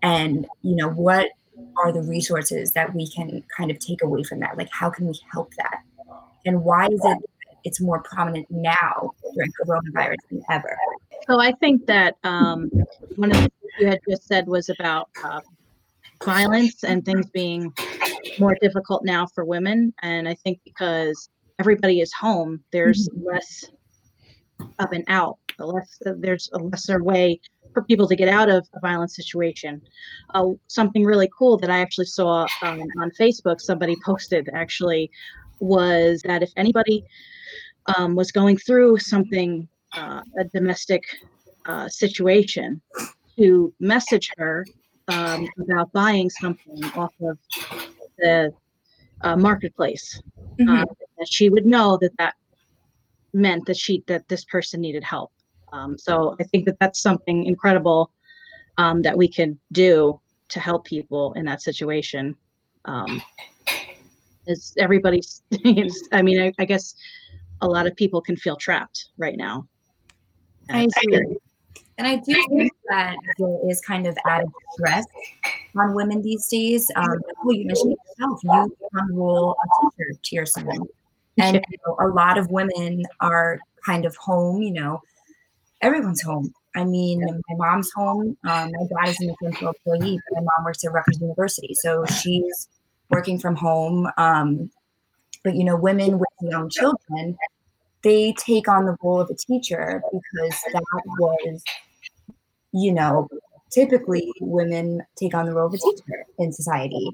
[0.03, 1.31] And you know, what
[1.77, 4.57] are the resources that we can kind of take away from that?
[4.57, 5.83] Like, how can we help that?
[6.47, 7.19] And why is it
[7.65, 10.77] it's more prominent now during coronavirus than ever?
[11.27, 12.71] So I think that um,
[13.17, 15.41] one of the things you had just said was about uh,
[16.23, 17.73] violence and things being
[18.39, 19.95] more difficult now for women.
[20.03, 23.27] And I think because everybody is home, there's mm-hmm.
[23.27, 23.65] less
[24.79, 27.41] of an out, the less there's a lesser way
[27.75, 29.83] for people to get out of a violent situation.
[30.33, 35.11] Uh, something really cool that I actually saw um, on Facebook, somebody posted actually,
[35.61, 37.05] was that if anybody
[37.97, 41.03] um, was going through something, uh, a domestic
[41.67, 42.81] uh, situation,
[43.37, 44.65] to message her
[45.09, 47.39] um, about buying something off of
[48.19, 48.53] the
[49.23, 50.23] uh, marketplace.
[50.59, 50.69] Mm-hmm.
[50.69, 50.85] Uh,
[51.19, 52.35] that she would know that that
[53.33, 55.33] meant that she that this person needed help
[55.75, 58.13] um, so I think that that's something incredible
[58.79, 62.37] um, that we can do to help people in that situation.
[62.85, 63.21] Um,
[64.47, 65.43] is everybody's?
[66.13, 66.95] I mean, I, I, guess
[67.61, 69.67] a lot of people can feel trapped right now.
[70.71, 71.37] I agree.
[71.99, 75.07] And I do think that there is kind of added stress
[75.77, 76.89] on women these days.
[76.97, 80.69] Um, well, you mentioned yourself, you become the role of teacher to your son.
[81.37, 85.03] And you know, a lot of women are kind of home, you know,
[85.85, 86.53] everyone's home.
[86.75, 88.37] I mean, my mom's home.
[88.45, 92.05] Um, my dad is an essential employee, but my mom works at Rutgers University, so
[92.07, 92.69] she's
[93.11, 94.09] working from home.
[94.17, 94.71] Um,
[95.45, 97.37] but you know, women with young children,
[98.03, 100.83] they take on the role of a teacher because that
[101.19, 101.63] was,
[102.73, 103.29] you know,
[103.71, 107.11] typically women take on the role of a teacher in society,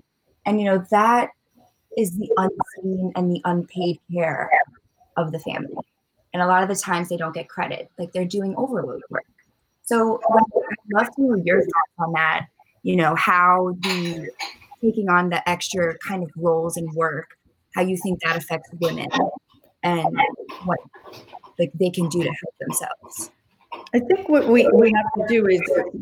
[0.46, 1.30] and you know that
[1.98, 4.48] is the unseen and the unpaid care
[5.16, 5.74] of the family
[6.32, 9.24] and a lot of the times they don't get credit like they're doing overload work
[9.82, 12.46] so i'd love to hear your thoughts on that
[12.82, 14.30] you know how the
[14.80, 17.36] taking on the extra kind of roles and work
[17.74, 19.08] how you think that affects women
[19.82, 20.18] and
[20.64, 20.78] what
[21.58, 23.30] like they can do to help themselves
[23.94, 25.60] I think what we, we have to do is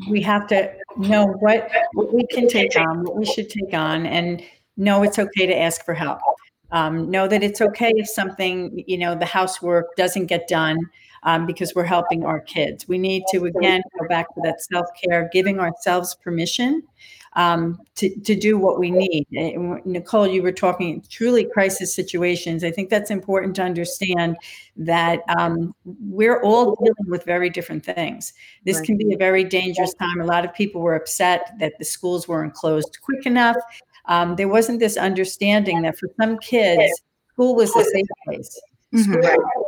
[0.09, 4.07] we have to know what, what we can take on, what we should take on,
[4.07, 4.43] and
[4.77, 6.21] know it's okay to ask for help.
[6.71, 10.79] Um, know that it's okay if something, you know, the housework doesn't get done
[11.23, 12.87] um, because we're helping our kids.
[12.89, 16.83] We need to, again, go back to that self care, giving ourselves permission
[17.35, 19.27] um, to, to do what we need.
[19.37, 22.65] And Nicole, you were talking truly crisis situations.
[22.65, 24.37] I think that's important to understand
[24.77, 28.33] that um, we're all dealing with very different things.
[28.65, 30.21] This can be a very dangerous time.
[30.21, 33.57] A lot of people were upset that the schools weren't closed quick enough
[34.09, 38.61] um, there wasn't this understanding that for some kids, school was a safe place.
[38.95, 39.21] Mm-hmm.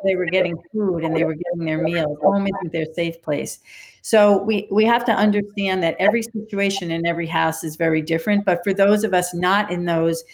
[0.03, 2.19] they were getting food and they were getting their meals.
[2.23, 3.59] Home isn't their safe place.
[4.01, 8.47] So we we have to understand that every situation in every house is very different.
[8.47, 10.25] But for those of us not in those,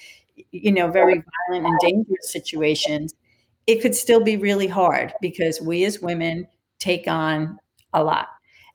[0.53, 3.13] you know, very violent and dangerous situations,
[3.67, 6.47] it could still be really hard because we as women
[6.79, 7.59] take on
[7.93, 8.29] a lot.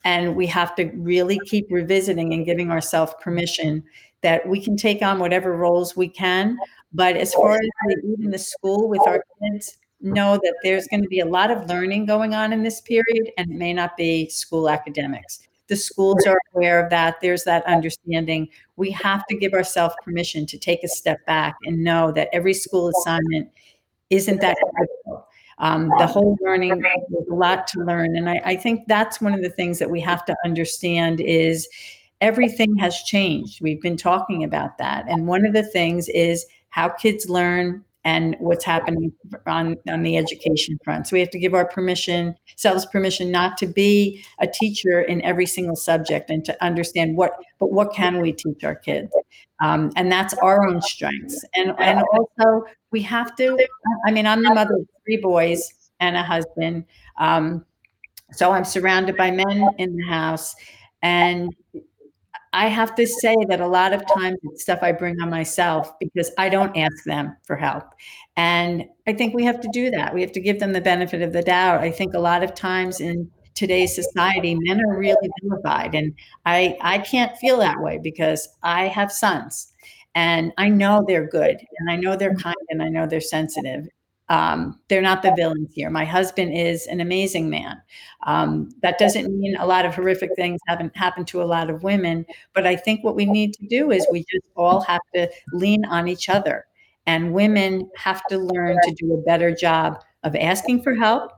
[0.03, 3.83] And we have to really keep revisiting and giving ourselves permission
[4.21, 6.57] that we can take on whatever roles we can.
[6.93, 7.61] But as far as
[8.03, 11.67] even the school with our kids, know that there's going to be a lot of
[11.69, 15.39] learning going on in this period, and it may not be school academics.
[15.67, 17.21] The schools are aware of that.
[17.21, 18.49] There's that understanding.
[18.75, 22.53] We have to give ourselves permission to take a step back and know that every
[22.53, 23.49] school assignment
[24.09, 25.27] isn't that critical.
[25.59, 28.17] Um, the whole learning, a lot to learn.
[28.17, 31.69] And I, I think that's one of the things that we have to understand is
[32.21, 33.61] everything has changed.
[33.61, 35.05] We've been talking about that.
[35.09, 39.11] And one of the things is how kids learn and what's happening
[39.45, 41.07] on, on the education front.
[41.07, 45.21] So we have to give our permission, selves permission not to be a teacher in
[45.21, 49.11] every single subject and to understand what, but what can we teach our kids?
[49.61, 51.45] Um, and that's our own strengths.
[51.55, 53.57] And, and also we have to,
[54.07, 56.85] I mean, I'm the mother of three boys and a husband.
[57.19, 57.65] Um,
[58.31, 60.55] so I'm surrounded by men in the house.
[61.03, 61.53] And
[62.53, 65.97] I have to say that a lot of times it's stuff I bring on myself
[65.99, 67.85] because I don't ask them for help.
[68.35, 70.13] And I think we have to do that.
[70.13, 71.81] We have to give them the benefit of the doubt.
[71.81, 75.95] I think a lot of times in today's society, men are really vilified.
[75.95, 76.13] And
[76.45, 79.71] I, I can't feel that way because I have sons
[80.15, 82.41] and I know they're good and I know they're mm-hmm.
[82.41, 83.87] kind and I know they're sensitive.
[84.31, 85.89] Um, they're not the villains here.
[85.89, 87.81] My husband is an amazing man.
[88.23, 91.83] Um, that doesn't mean a lot of horrific things haven't happened to a lot of
[91.83, 95.29] women, but I think what we need to do is we just all have to
[95.51, 96.65] lean on each other.
[97.07, 101.33] And women have to learn to do a better job of asking for help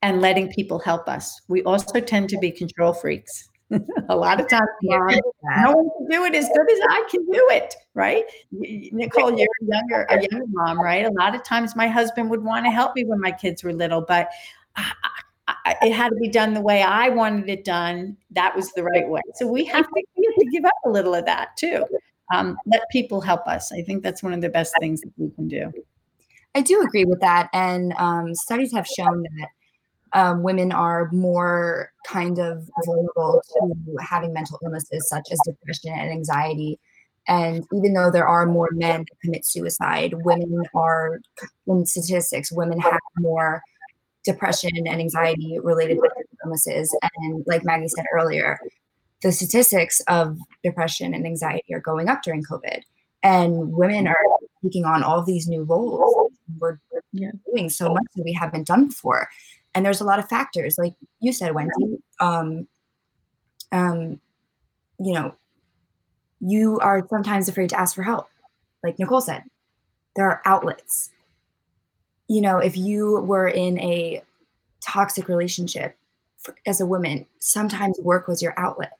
[0.00, 1.42] and letting people help us.
[1.48, 3.50] We also tend to be control freaks.
[4.08, 5.20] a lot of times, mom,
[5.58, 8.24] no one can do it as good as I can do it, right?
[8.52, 11.04] Nicole, you're a younger, a younger mom, right?
[11.04, 13.72] A lot of times, my husband would want to help me when my kids were
[13.72, 14.30] little, but
[14.76, 14.92] I,
[15.48, 18.16] I, it had to be done the way I wanted it done.
[18.30, 19.22] That was the right way.
[19.34, 21.84] So we have to, we have to give up a little of that too.
[22.32, 23.72] Um, let people help us.
[23.72, 25.72] I think that's one of the best things that we can do.
[26.54, 29.48] I do agree with that, and um, studies have shown that
[30.12, 36.10] um, women are more kind of vulnerable to having mental illnesses such as depression and
[36.10, 36.78] anxiety.
[37.28, 41.20] And even though there are more men that commit suicide, women are,
[41.66, 43.62] in statistics, women have more
[44.24, 45.98] depression and anxiety related
[46.44, 46.96] illnesses.
[47.18, 48.58] And like Maggie said earlier,
[49.22, 52.82] the statistics of depression and anxiety are going up during COVID.
[53.22, 54.16] And women are
[54.62, 56.32] taking on all these new roles.
[56.60, 56.78] We're,
[57.12, 59.28] we're doing so much that we haven't done before
[59.76, 62.66] and there's a lot of factors like you said wendy um,
[63.72, 64.20] um,
[64.98, 65.34] you know
[66.40, 68.28] you are sometimes afraid to ask for help
[68.82, 69.42] like nicole said.
[70.14, 71.10] There are outlets.
[72.28, 74.22] You know if you were in a
[74.80, 75.96] toxic relationship
[76.38, 78.96] for, as a woman sometimes work was your outlet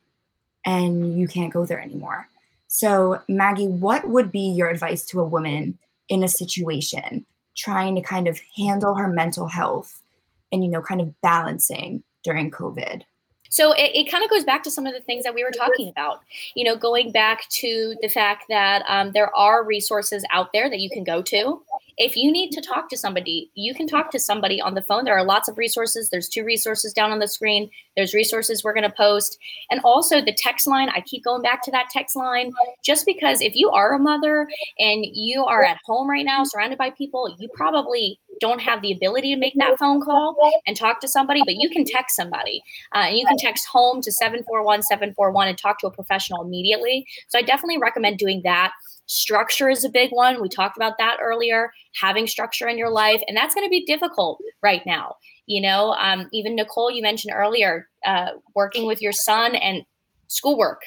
[0.65, 2.29] and you can't go there anymore.
[2.69, 7.25] So maggie what would be your advice to a woman in a situation
[7.57, 10.03] trying to kind of handle her mental health
[10.53, 13.03] and you know kind of balancing during covid?
[13.49, 15.51] So it, it kind of goes back to some of the things that we were
[15.51, 16.21] talking about
[16.55, 20.81] you know going back to the fact that um, there are resources out there that
[20.81, 21.63] you can go to
[21.99, 25.05] if you need to talk to somebody, you can talk to somebody on the phone.
[25.05, 26.11] There are lots of resources.
[26.11, 27.71] There's two resources down on the screen.
[27.97, 29.39] There's resources we're going to post.
[29.71, 30.91] And also the text line.
[30.91, 32.53] I keep going back to that text line
[32.85, 34.47] just because if you are a mother
[34.79, 38.93] and you are at home right now surrounded by people, you probably don't have the
[38.93, 42.63] ability to make that phone call and talk to somebody, but you can text somebody.
[42.95, 47.07] Uh, and you can text home to 741 741 and talk to a professional immediately.
[47.29, 48.73] So I definitely recommend doing that.
[49.07, 50.41] Structure is a big one.
[50.41, 53.23] We talked about that earlier, having structure in your life.
[53.29, 55.17] And that's going to be difficult right now.
[55.47, 59.85] You know, um, even Nicole, you mentioned earlier, uh, working with your son and
[60.27, 60.83] schoolwork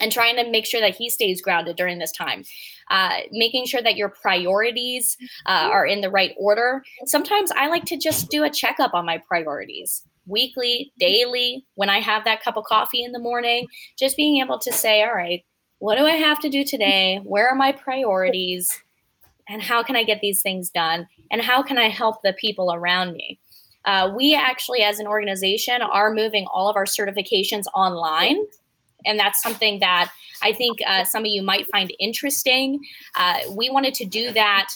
[0.00, 2.44] and trying to make sure that he stays grounded during this time.
[2.90, 5.16] Uh, making sure that your priorities
[5.46, 6.82] uh, are in the right order.
[7.06, 12.00] Sometimes I like to just do a checkup on my priorities weekly, daily, when I
[12.00, 13.66] have that cup of coffee in the morning,
[13.98, 15.44] just being able to say, all right,
[15.82, 17.20] what do I have to do today?
[17.24, 18.80] Where are my priorities?
[19.48, 21.08] And how can I get these things done?
[21.32, 23.40] And how can I help the people around me?
[23.84, 28.36] Uh, we actually, as an organization, are moving all of our certifications online.
[29.04, 32.78] And that's something that I think uh, some of you might find interesting.
[33.16, 34.68] Uh, we wanted to do that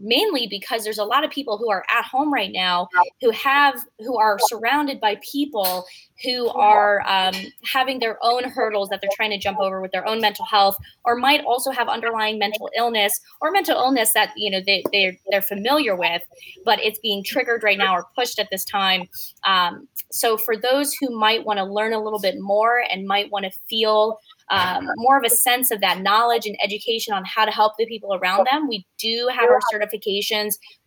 [0.00, 2.88] mainly because there's a lot of people who are at home right now
[3.20, 5.84] who have who are surrounded by people
[6.24, 7.34] who are um,
[7.64, 10.76] having their own hurdles that they're trying to jump over with their own mental health
[11.04, 15.16] or might also have underlying mental illness or mental illness that you know they, they're,
[15.30, 16.22] they're familiar with
[16.64, 19.08] but it's being triggered right now or pushed at this time.
[19.44, 23.30] Um, so for those who might want to learn a little bit more and might
[23.30, 24.18] want to feel
[24.50, 27.86] um, more of a sense of that knowledge and education on how to help the
[27.86, 28.68] people around them.
[28.68, 29.60] We do have our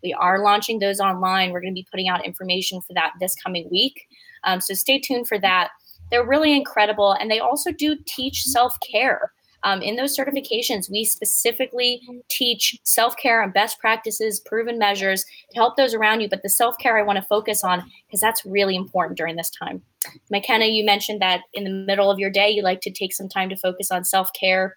[0.03, 1.51] We are launching those online.
[1.51, 4.07] We're going to be putting out information for that this coming week.
[4.43, 5.69] Um, so stay tuned for that.
[6.11, 7.13] They're really incredible.
[7.13, 9.31] And they also do teach self care.
[9.63, 15.55] Um, in those certifications, we specifically teach self care and best practices, proven measures to
[15.55, 16.29] help those around you.
[16.29, 19.49] But the self care I want to focus on because that's really important during this
[19.49, 19.81] time.
[20.29, 23.29] McKenna, you mentioned that in the middle of your day, you like to take some
[23.29, 24.75] time to focus on self care.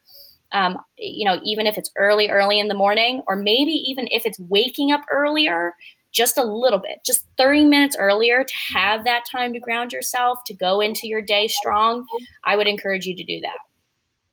[0.57, 4.25] Um, you know, even if it's early, early in the morning, or maybe even if
[4.25, 5.75] it's waking up earlier,
[6.13, 10.39] just a little bit, just 30 minutes earlier to have that time to ground yourself,
[10.47, 12.07] to go into your day strong,
[12.45, 13.59] I would encourage you to do that.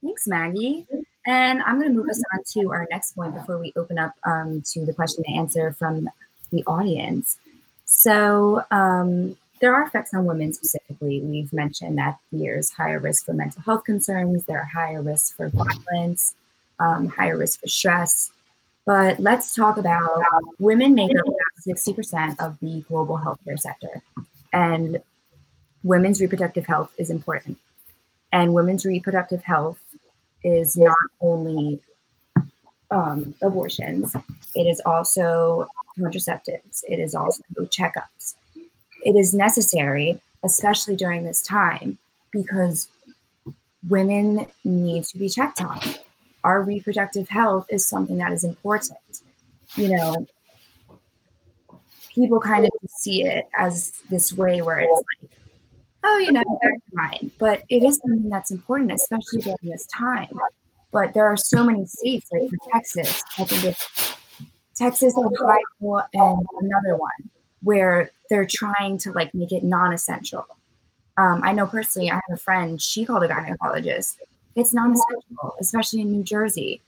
[0.01, 0.88] Thanks, Maggie.
[1.28, 4.13] And I'm going to move us on to our next point before we open up
[4.26, 6.07] um, to the question and answer from
[6.51, 7.38] the audience.
[7.84, 11.22] So, um, there are effects on women specifically.
[11.22, 15.47] We've mentioned that there's higher risk for mental health concerns, there are higher risks for
[15.47, 16.36] violence,
[16.80, 18.30] um, higher risk for stress.
[18.86, 20.26] But let's talk about
[20.59, 21.26] women make up
[21.66, 24.01] 60% of the global healthcare sector.
[24.51, 25.01] And
[25.82, 27.57] women's reproductive health is important.
[28.34, 29.80] And women's reproductive health
[30.43, 31.80] is not only
[32.91, 34.14] um, abortions,
[34.55, 38.36] it is also contraceptives, it is also checkups.
[39.04, 41.97] It is necessary, especially during this time,
[42.32, 42.88] because
[43.89, 45.80] women need to be checked on.
[46.43, 48.97] Our reproductive health is something that is important.
[49.76, 50.28] You know,
[52.14, 55.32] people kind of see it as this way where it's like,
[56.04, 57.32] oh, you know, that's fine.
[57.39, 60.39] But it is something that's important, especially during this time.
[60.91, 64.16] But there are so many states, like for Texas, I think it's
[64.76, 67.32] Texas, Ohio, and another one
[67.64, 70.45] where they're trying to like make it non-essential.
[71.18, 74.18] Um, I know personally, I have a friend, she called a gynecologist.
[74.55, 76.82] It's non-essential, especially in New Jersey.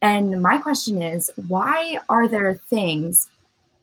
[0.00, 3.28] And my question is, why are there things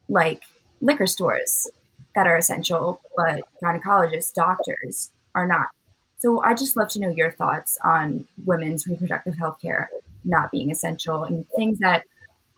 [0.09, 0.43] like
[0.81, 1.69] liquor stores
[2.15, 5.67] that are essential, but gynecologists, doctors are not.
[6.17, 9.89] So I just love to know your thoughts on women's reproductive health care
[10.25, 12.03] not being essential and things that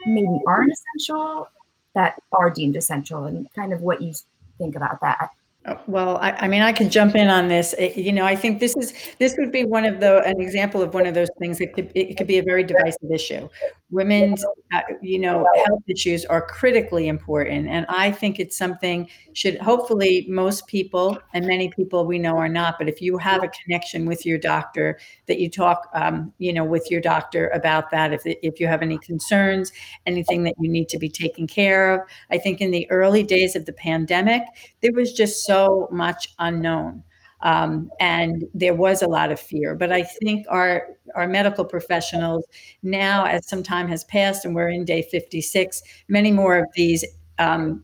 [0.05, 1.47] maybe aren't essential
[1.95, 4.13] that are deemed essential and kind of what you
[4.57, 5.29] think about that.
[5.65, 7.73] Uh, well, I, I, mean, I can jump in on this.
[7.77, 10.81] It, you know, I think this is this would be one of the an example
[10.81, 13.47] of one of those things that could it could be a very divisive issue.
[13.91, 19.57] Women's, uh, you know, health issues are critically important, and I think it's something should
[19.59, 22.79] hopefully most people and many people we know are not.
[22.79, 26.63] But if you have a connection with your doctor, that you talk, um, you know,
[26.63, 28.13] with your doctor about that.
[28.13, 29.71] If if you have any concerns,
[30.05, 32.07] anything that you need to be taken care of.
[32.29, 34.43] I think in the early days of the pandemic,
[34.81, 37.03] there was just so much unknown.
[37.43, 39.75] Um, and there was a lot of fear.
[39.75, 42.45] But I think our our medical professionals
[42.83, 47.03] now, as some time has passed, and we're in day 56, many more of these
[47.39, 47.83] um,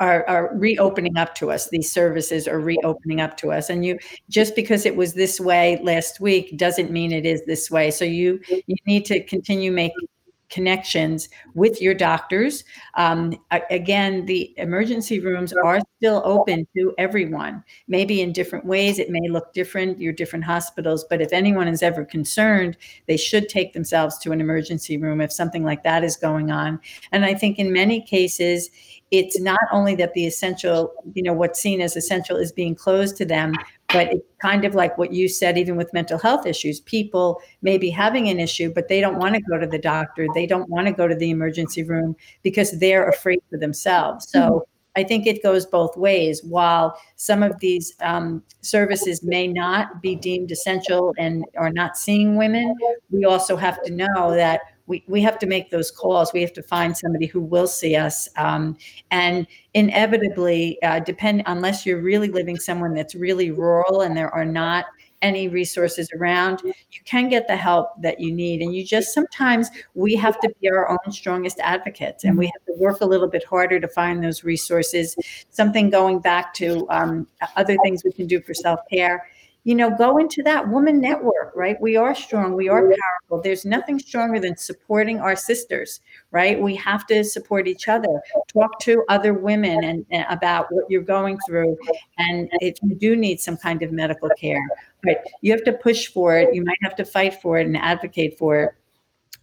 [0.00, 1.68] are, are, reopening up to us.
[1.68, 3.98] These services are reopening up to us, and you
[4.30, 7.90] just because it was this way last week doesn't mean it is this way.
[7.90, 10.08] So you you need to continue making
[10.54, 12.62] connections with your doctors.
[12.94, 13.34] Um,
[13.70, 19.00] again, the emergency rooms are still open to everyone, maybe in different ways.
[19.00, 22.76] It may look different, your different hospitals, but if anyone is ever concerned,
[23.08, 26.78] they should take themselves to an emergency room if something like that is going on.
[27.10, 28.70] And I think in many cases,
[29.10, 33.16] it's not only that the essential, you know, what's seen as essential is being closed
[33.16, 33.54] to them,
[33.94, 36.80] but it's kind of like what you said, even with mental health issues.
[36.80, 40.26] People may be having an issue, but they don't want to go to the doctor.
[40.34, 44.28] They don't want to go to the emergency room because they're afraid for themselves.
[44.28, 45.00] So mm-hmm.
[45.00, 46.42] I think it goes both ways.
[46.44, 52.36] While some of these um, services may not be deemed essential and are not seeing
[52.36, 52.76] women,
[53.10, 56.32] we also have to know that we, we have to make those calls.
[56.32, 58.28] We have to find somebody who will see us.
[58.36, 58.76] Um,
[59.10, 64.44] and inevitably, uh, depend unless you're really living someone that's really rural and there are
[64.44, 64.86] not
[65.22, 68.60] any resources around, you can get the help that you need.
[68.60, 72.64] And you just sometimes we have to be our own strongest advocates and we have
[72.66, 75.16] to work a little bit harder to find those resources.
[75.48, 77.26] Something going back to um,
[77.56, 79.26] other things we can do for self care
[79.64, 81.80] you know, go into that woman network, right?
[81.80, 83.42] We are strong, we are powerful.
[83.42, 86.00] There's nothing stronger than supporting our sisters,
[86.30, 86.60] right?
[86.60, 88.20] We have to support each other.
[88.52, 91.78] Talk to other women and, and about what you're going through.
[92.18, 94.62] And if you do need some kind of medical care,
[95.04, 96.54] right, you have to push for it.
[96.54, 98.70] You might have to fight for it and advocate for it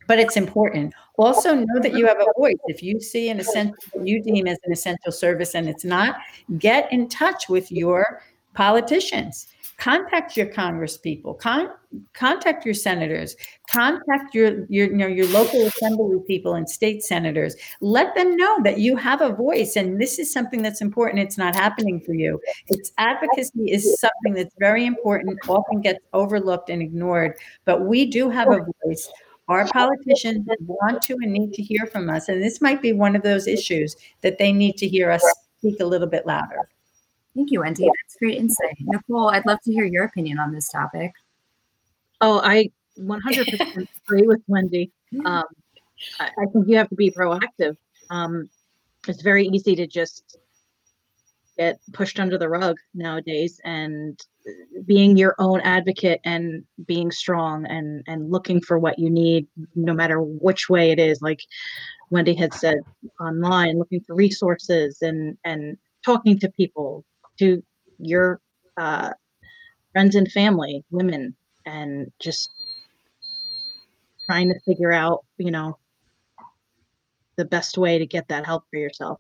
[0.08, 0.94] but it's important.
[1.18, 2.58] Also, know that you have a voice.
[2.66, 6.18] If you see an essential, you deem as an essential service and it's not,
[6.58, 8.22] get in touch with your
[8.54, 9.48] politicians
[9.82, 11.72] contact your congress people con-
[12.14, 13.36] contact your senators
[13.68, 17.56] contact your, your you know your local assembly people and state senators.
[17.80, 21.22] Let them know that you have a voice and this is something that's important.
[21.22, 22.40] It's not happening for you.
[22.68, 28.30] It's advocacy is something that's very important often gets overlooked and ignored but we do
[28.30, 29.10] have a voice.
[29.48, 33.16] Our politicians want to and need to hear from us and this might be one
[33.16, 35.24] of those issues that they need to hear us
[35.58, 36.70] speak a little bit louder
[37.36, 37.86] Thank you, Wendy.
[37.86, 38.78] That's great insight.
[38.80, 41.14] Nicole, I'd love to hear your opinion on this topic.
[42.20, 44.92] Oh, I 100% agree with Wendy.
[45.26, 45.44] Um,
[46.20, 47.78] I, I, think you have to be proactive.
[48.10, 48.50] Um,
[49.08, 50.38] it's very easy to just
[51.58, 54.20] get pushed under the rug nowadays and
[54.86, 59.94] being your own advocate and being strong and and looking for what you need no
[59.94, 61.42] matter which way it is like
[62.10, 62.80] wendy had said
[63.20, 67.06] online looking for resources and and talking to people
[67.42, 67.64] to
[68.00, 68.40] your
[68.78, 69.12] uh,
[69.92, 71.36] friends and family women
[71.66, 72.50] and just
[74.26, 75.78] trying to figure out you know
[77.36, 79.20] the best way to get that help for yourself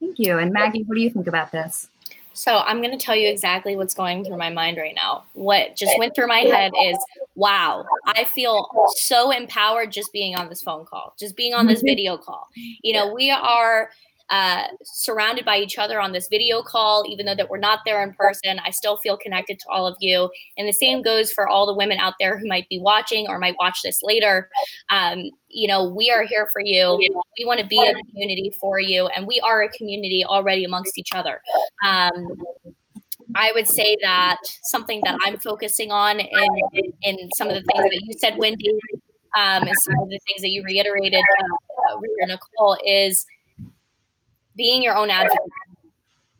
[0.00, 0.38] Thank you.
[0.38, 1.88] And Maggie, what do you think about this?
[2.32, 5.24] So I'm going to tell you exactly what's going through my mind right now.
[5.32, 6.98] What just went through my head is,
[7.34, 11.78] wow, I feel so empowered just being on this phone call, just being on this
[11.78, 11.86] mm-hmm.
[11.86, 12.46] video call.
[12.54, 13.90] You know, we are
[14.30, 18.02] uh, surrounded by each other on this video call, even though that we're not there
[18.02, 18.58] in person.
[18.64, 20.30] I still feel connected to all of you.
[20.56, 23.38] And the same goes for all the women out there who might be watching or
[23.38, 24.48] might watch this later.
[24.90, 26.96] Um, you know, we are here for you.
[27.38, 30.98] We want to be a community for you, and we are a community already amongst
[30.98, 31.40] each other.
[31.86, 32.12] Um,
[33.34, 37.84] I would say that something that I'm focusing on in, in some of the things
[37.84, 38.70] that you said, Wendy,
[39.36, 41.22] um, and some of the things that you reiterated,
[41.90, 41.96] uh,
[42.26, 43.26] Nicole, is
[44.56, 45.38] being your own advocate.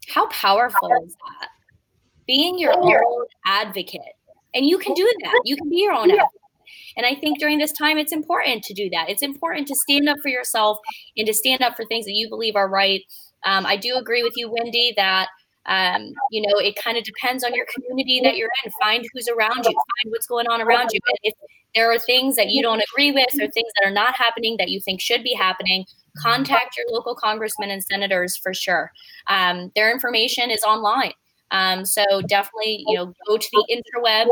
[0.09, 1.49] How powerful is that?
[2.27, 4.01] Being your own advocate.
[4.55, 5.43] And you can do that.
[5.45, 6.41] You can be your own advocate.
[6.97, 9.11] And I think during this time, it's important to do that.
[9.11, 10.79] It's important to stand up for yourself
[11.17, 13.03] and to stand up for things that you believe are right.
[13.45, 15.29] Um, I do agree with you, Wendy, that
[15.67, 18.73] um, you know it kind of depends on your community that you're in.
[18.81, 19.73] Find who's around you.
[19.73, 21.01] Find what's going on around you.
[21.09, 21.35] And if
[21.75, 24.71] there are things that you don't agree with or things that are not happening that
[24.71, 25.85] you think should be happening,
[26.19, 28.93] contact your local congressmen and senators for sure.
[29.27, 31.13] Um, their information is online.
[31.51, 34.27] Um, so definitely, you know, go to the interweb,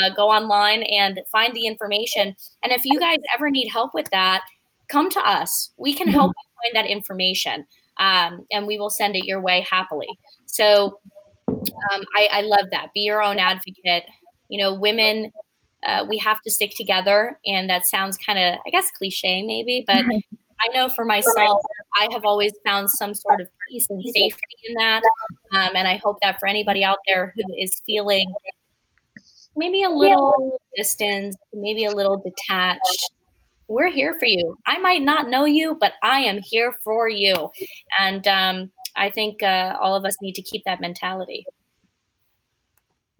[0.00, 2.36] uh, go online and find the information.
[2.62, 4.42] And if you guys ever need help with that,
[4.88, 5.70] come to us.
[5.78, 7.66] We can help you find that information,
[7.98, 10.08] um, and we will send it your way happily.
[10.46, 11.00] So
[11.48, 12.88] um, I, I, love that.
[12.94, 14.04] Be your own advocate.
[14.48, 15.32] You know, women,
[15.86, 19.84] uh, we have to stick together, and that sounds kind of, I guess, cliche maybe,
[19.86, 20.04] but
[20.60, 21.62] I know for myself,
[21.96, 25.02] I have always found some sort of peace and safety in that.
[25.52, 28.30] Um, and I hope that for anybody out there who is feeling
[29.56, 33.10] maybe a little distance, maybe a little detached,
[33.68, 34.58] we're here for you.
[34.66, 37.50] I might not know you, but I am here for you.
[37.98, 41.46] And um, I think uh, all of us need to keep that mentality.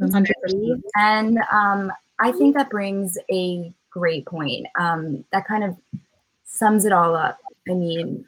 [0.01, 0.81] 100%.
[0.97, 4.67] And um, I think that brings a great point.
[4.79, 5.77] Um, that kind of
[6.45, 7.39] sums it all up.
[7.69, 8.25] I mean,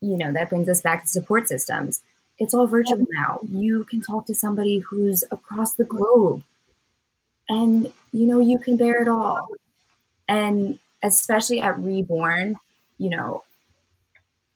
[0.00, 2.02] you know, that brings us back to support systems.
[2.38, 3.40] It's all virtual now.
[3.50, 6.42] You can talk to somebody who's across the globe
[7.48, 9.48] and, you know, you can bear it all.
[10.28, 12.56] And especially at Reborn,
[12.98, 13.44] you know,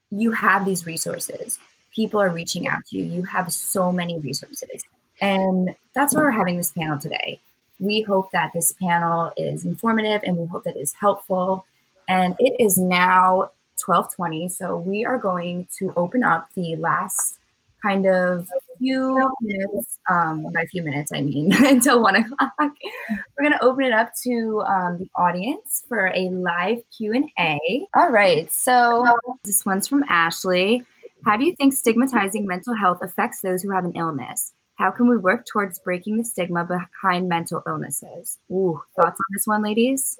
[0.09, 1.59] you have these resources.
[1.93, 3.03] People are reaching out to you.
[3.03, 4.83] You have so many resources.
[5.21, 7.39] And that's why we're having this panel today.
[7.79, 11.65] We hope that this panel is informative and we hope that it's helpful
[12.07, 13.51] and it is now
[13.83, 14.49] 1220.
[14.49, 17.39] So we are going to open up the last
[17.81, 18.47] kind of
[18.79, 22.51] few minutes, um, by a few minutes, I mean, until one o'clock.
[22.59, 27.87] We're going to open it up to um, the audience for a live Q&A.
[27.93, 28.51] All right.
[28.51, 29.05] So
[29.43, 30.83] this one's from Ashley.
[31.25, 34.53] How do you think stigmatizing mental health affects those who have an illness?
[34.75, 38.39] How can we work towards breaking the stigma behind mental illnesses?
[38.51, 40.17] Ooh, thoughts on this one, ladies?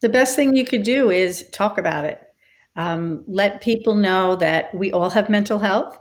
[0.00, 2.20] The best thing you could do is talk about it.
[2.76, 5.98] Um, let people know that we all have mental health.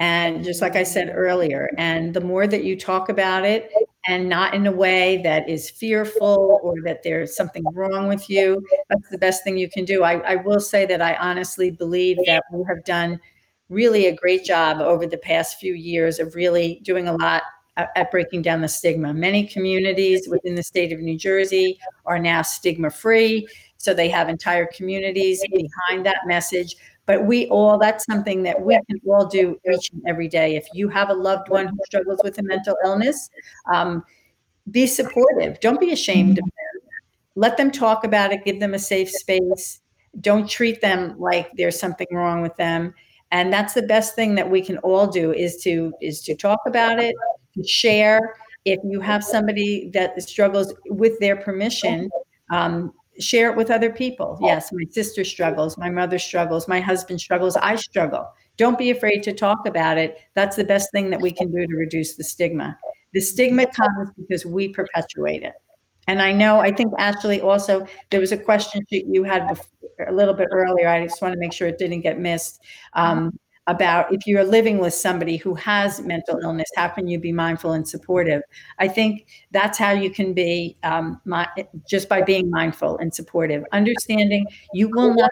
[0.00, 3.72] And just like I said earlier, and the more that you talk about it
[4.06, 8.62] and not in a way that is fearful or that there's something wrong with you,
[8.88, 10.04] that's the best thing you can do.
[10.04, 13.18] I, I will say that I honestly believe that we have done
[13.68, 17.42] really a great job over the past few years of really doing a lot
[17.76, 19.14] at breaking down the stigma.
[19.14, 23.46] Many communities within the state of New Jersey are now stigma free.
[23.76, 26.76] So they have entire communities behind that message.
[27.06, 30.56] But we all, that's something that we can all do each and every day.
[30.56, 33.30] If you have a loved one who struggles with a mental illness,
[33.72, 34.04] um,
[34.70, 35.60] be supportive.
[35.60, 36.90] Don't be ashamed of them.
[37.36, 39.80] Let them talk about it, give them a safe space.
[40.20, 42.92] Don't treat them like there's something wrong with them.
[43.30, 46.60] And that's the best thing that we can all do is to is to talk
[46.66, 47.14] about it,
[47.66, 48.34] share.
[48.64, 52.10] If you have somebody that struggles with their permission,
[52.50, 54.38] um, share it with other people.
[54.40, 58.28] Yes, my sister struggles, my mother struggles, my husband struggles, I struggle.
[58.56, 60.18] Don't be afraid to talk about it.
[60.34, 62.76] That's the best thing that we can do to reduce the stigma.
[63.12, 65.54] The stigma comes because we perpetuate it.
[66.08, 69.66] And I know, I think Ashley also, there was a question that you had before,
[70.06, 70.88] a little bit earlier.
[70.88, 72.62] I just want to make sure it didn't get missed.
[72.94, 73.38] Um,
[73.68, 77.72] about if you're living with somebody who has mental illness, how can you be mindful
[77.72, 78.40] and supportive?
[78.78, 81.46] I think that's how you can be um, my,
[81.86, 85.30] just by being mindful and supportive, understanding you will not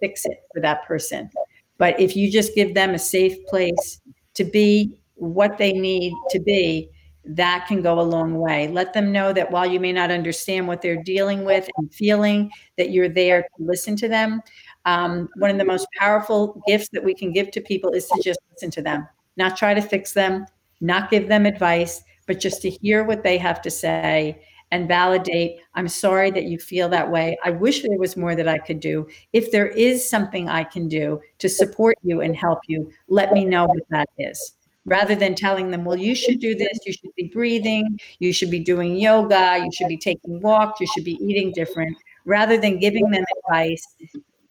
[0.00, 1.28] fix it for that person.
[1.76, 4.00] But if you just give them a safe place
[4.32, 6.88] to be what they need to be,
[7.26, 8.68] that can go a long way.
[8.68, 12.50] Let them know that while you may not understand what they're dealing with and feeling,
[12.76, 14.42] that you're there to listen to them.
[14.84, 18.20] Um, one of the most powerful gifts that we can give to people is to
[18.22, 20.46] just listen to them, not try to fix them,
[20.80, 25.60] not give them advice, but just to hear what they have to say and validate.
[25.74, 27.38] I'm sorry that you feel that way.
[27.44, 29.06] I wish there was more that I could do.
[29.32, 33.44] If there is something I can do to support you and help you, let me
[33.44, 34.54] know what that is
[34.84, 38.50] rather than telling them, well, you should do this, you should be breathing, you should
[38.50, 42.78] be doing yoga, you should be taking walks, you should be eating different, rather than
[42.78, 43.84] giving them advice,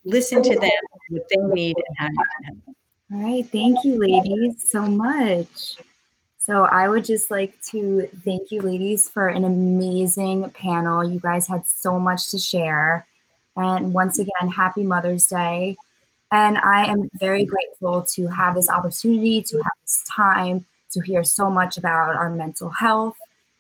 [0.04, 0.72] listen to them,
[1.10, 2.76] what they need, and how you can help them.
[3.14, 3.46] All right.
[3.52, 5.76] Thank you, ladies, so much.
[6.40, 11.04] So, I would just like to thank you, ladies, for an amazing panel.
[11.04, 13.06] You guys had so much to share.
[13.56, 15.78] And once again, happy Mother's Day.
[16.34, 21.24] And I am very grateful to have this opportunity, to have this time to hear
[21.24, 23.18] so much about our mental health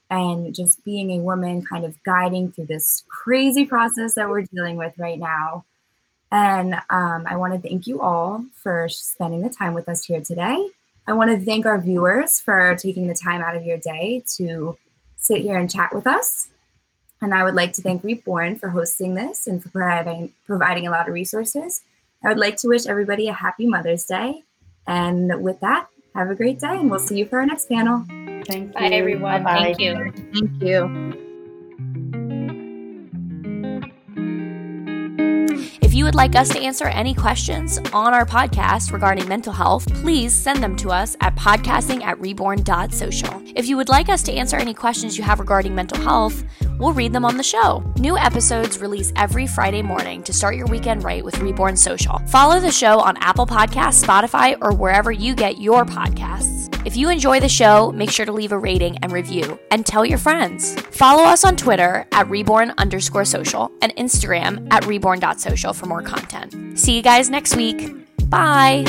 [0.10, 4.76] and just being a woman kind of guiding through this crazy process that we're dealing
[4.76, 5.66] with right now.
[6.32, 10.22] And um, I want to thank you all for spending the time with us here
[10.22, 10.68] today.
[11.06, 14.80] I want to thank our viewers for taking the time out of your day to
[15.18, 16.48] sit here and chat with us.
[17.22, 20.90] And I would like to thank Reborn for hosting this and for providing, providing a
[20.90, 21.84] lot of resources.
[22.26, 24.44] I would like to wish everybody a happy Mother's Day.
[24.88, 28.06] And with that, have a great day, and we'll see you for our next panel.
[28.08, 28.72] Thank you.
[28.74, 29.44] Bye, everyone.
[29.44, 29.74] Bye-bye.
[29.76, 30.14] Thank you.
[30.34, 31.20] Thank you.
[35.82, 39.88] If you would like us to answer any questions on our podcast regarding mental health,
[39.94, 43.44] please send them to us at podcasting at reborn.social.
[43.56, 46.44] If you would like us to answer any questions you have regarding mental health,
[46.80, 47.84] we'll read them on the show.
[47.98, 52.20] New episodes release every Friday morning to start your weekend right with Reborn Social.
[52.28, 56.70] Follow the show on Apple Podcasts, Spotify, or wherever you get your podcasts.
[56.86, 60.06] If you enjoy the show, make sure to leave a rating and review and tell
[60.06, 60.76] your friends.
[60.92, 66.78] Follow us on Twitter at reborn underscore social and Instagram at reborn.social for more content.
[66.78, 67.96] See you guys next week.
[68.30, 68.86] Bye.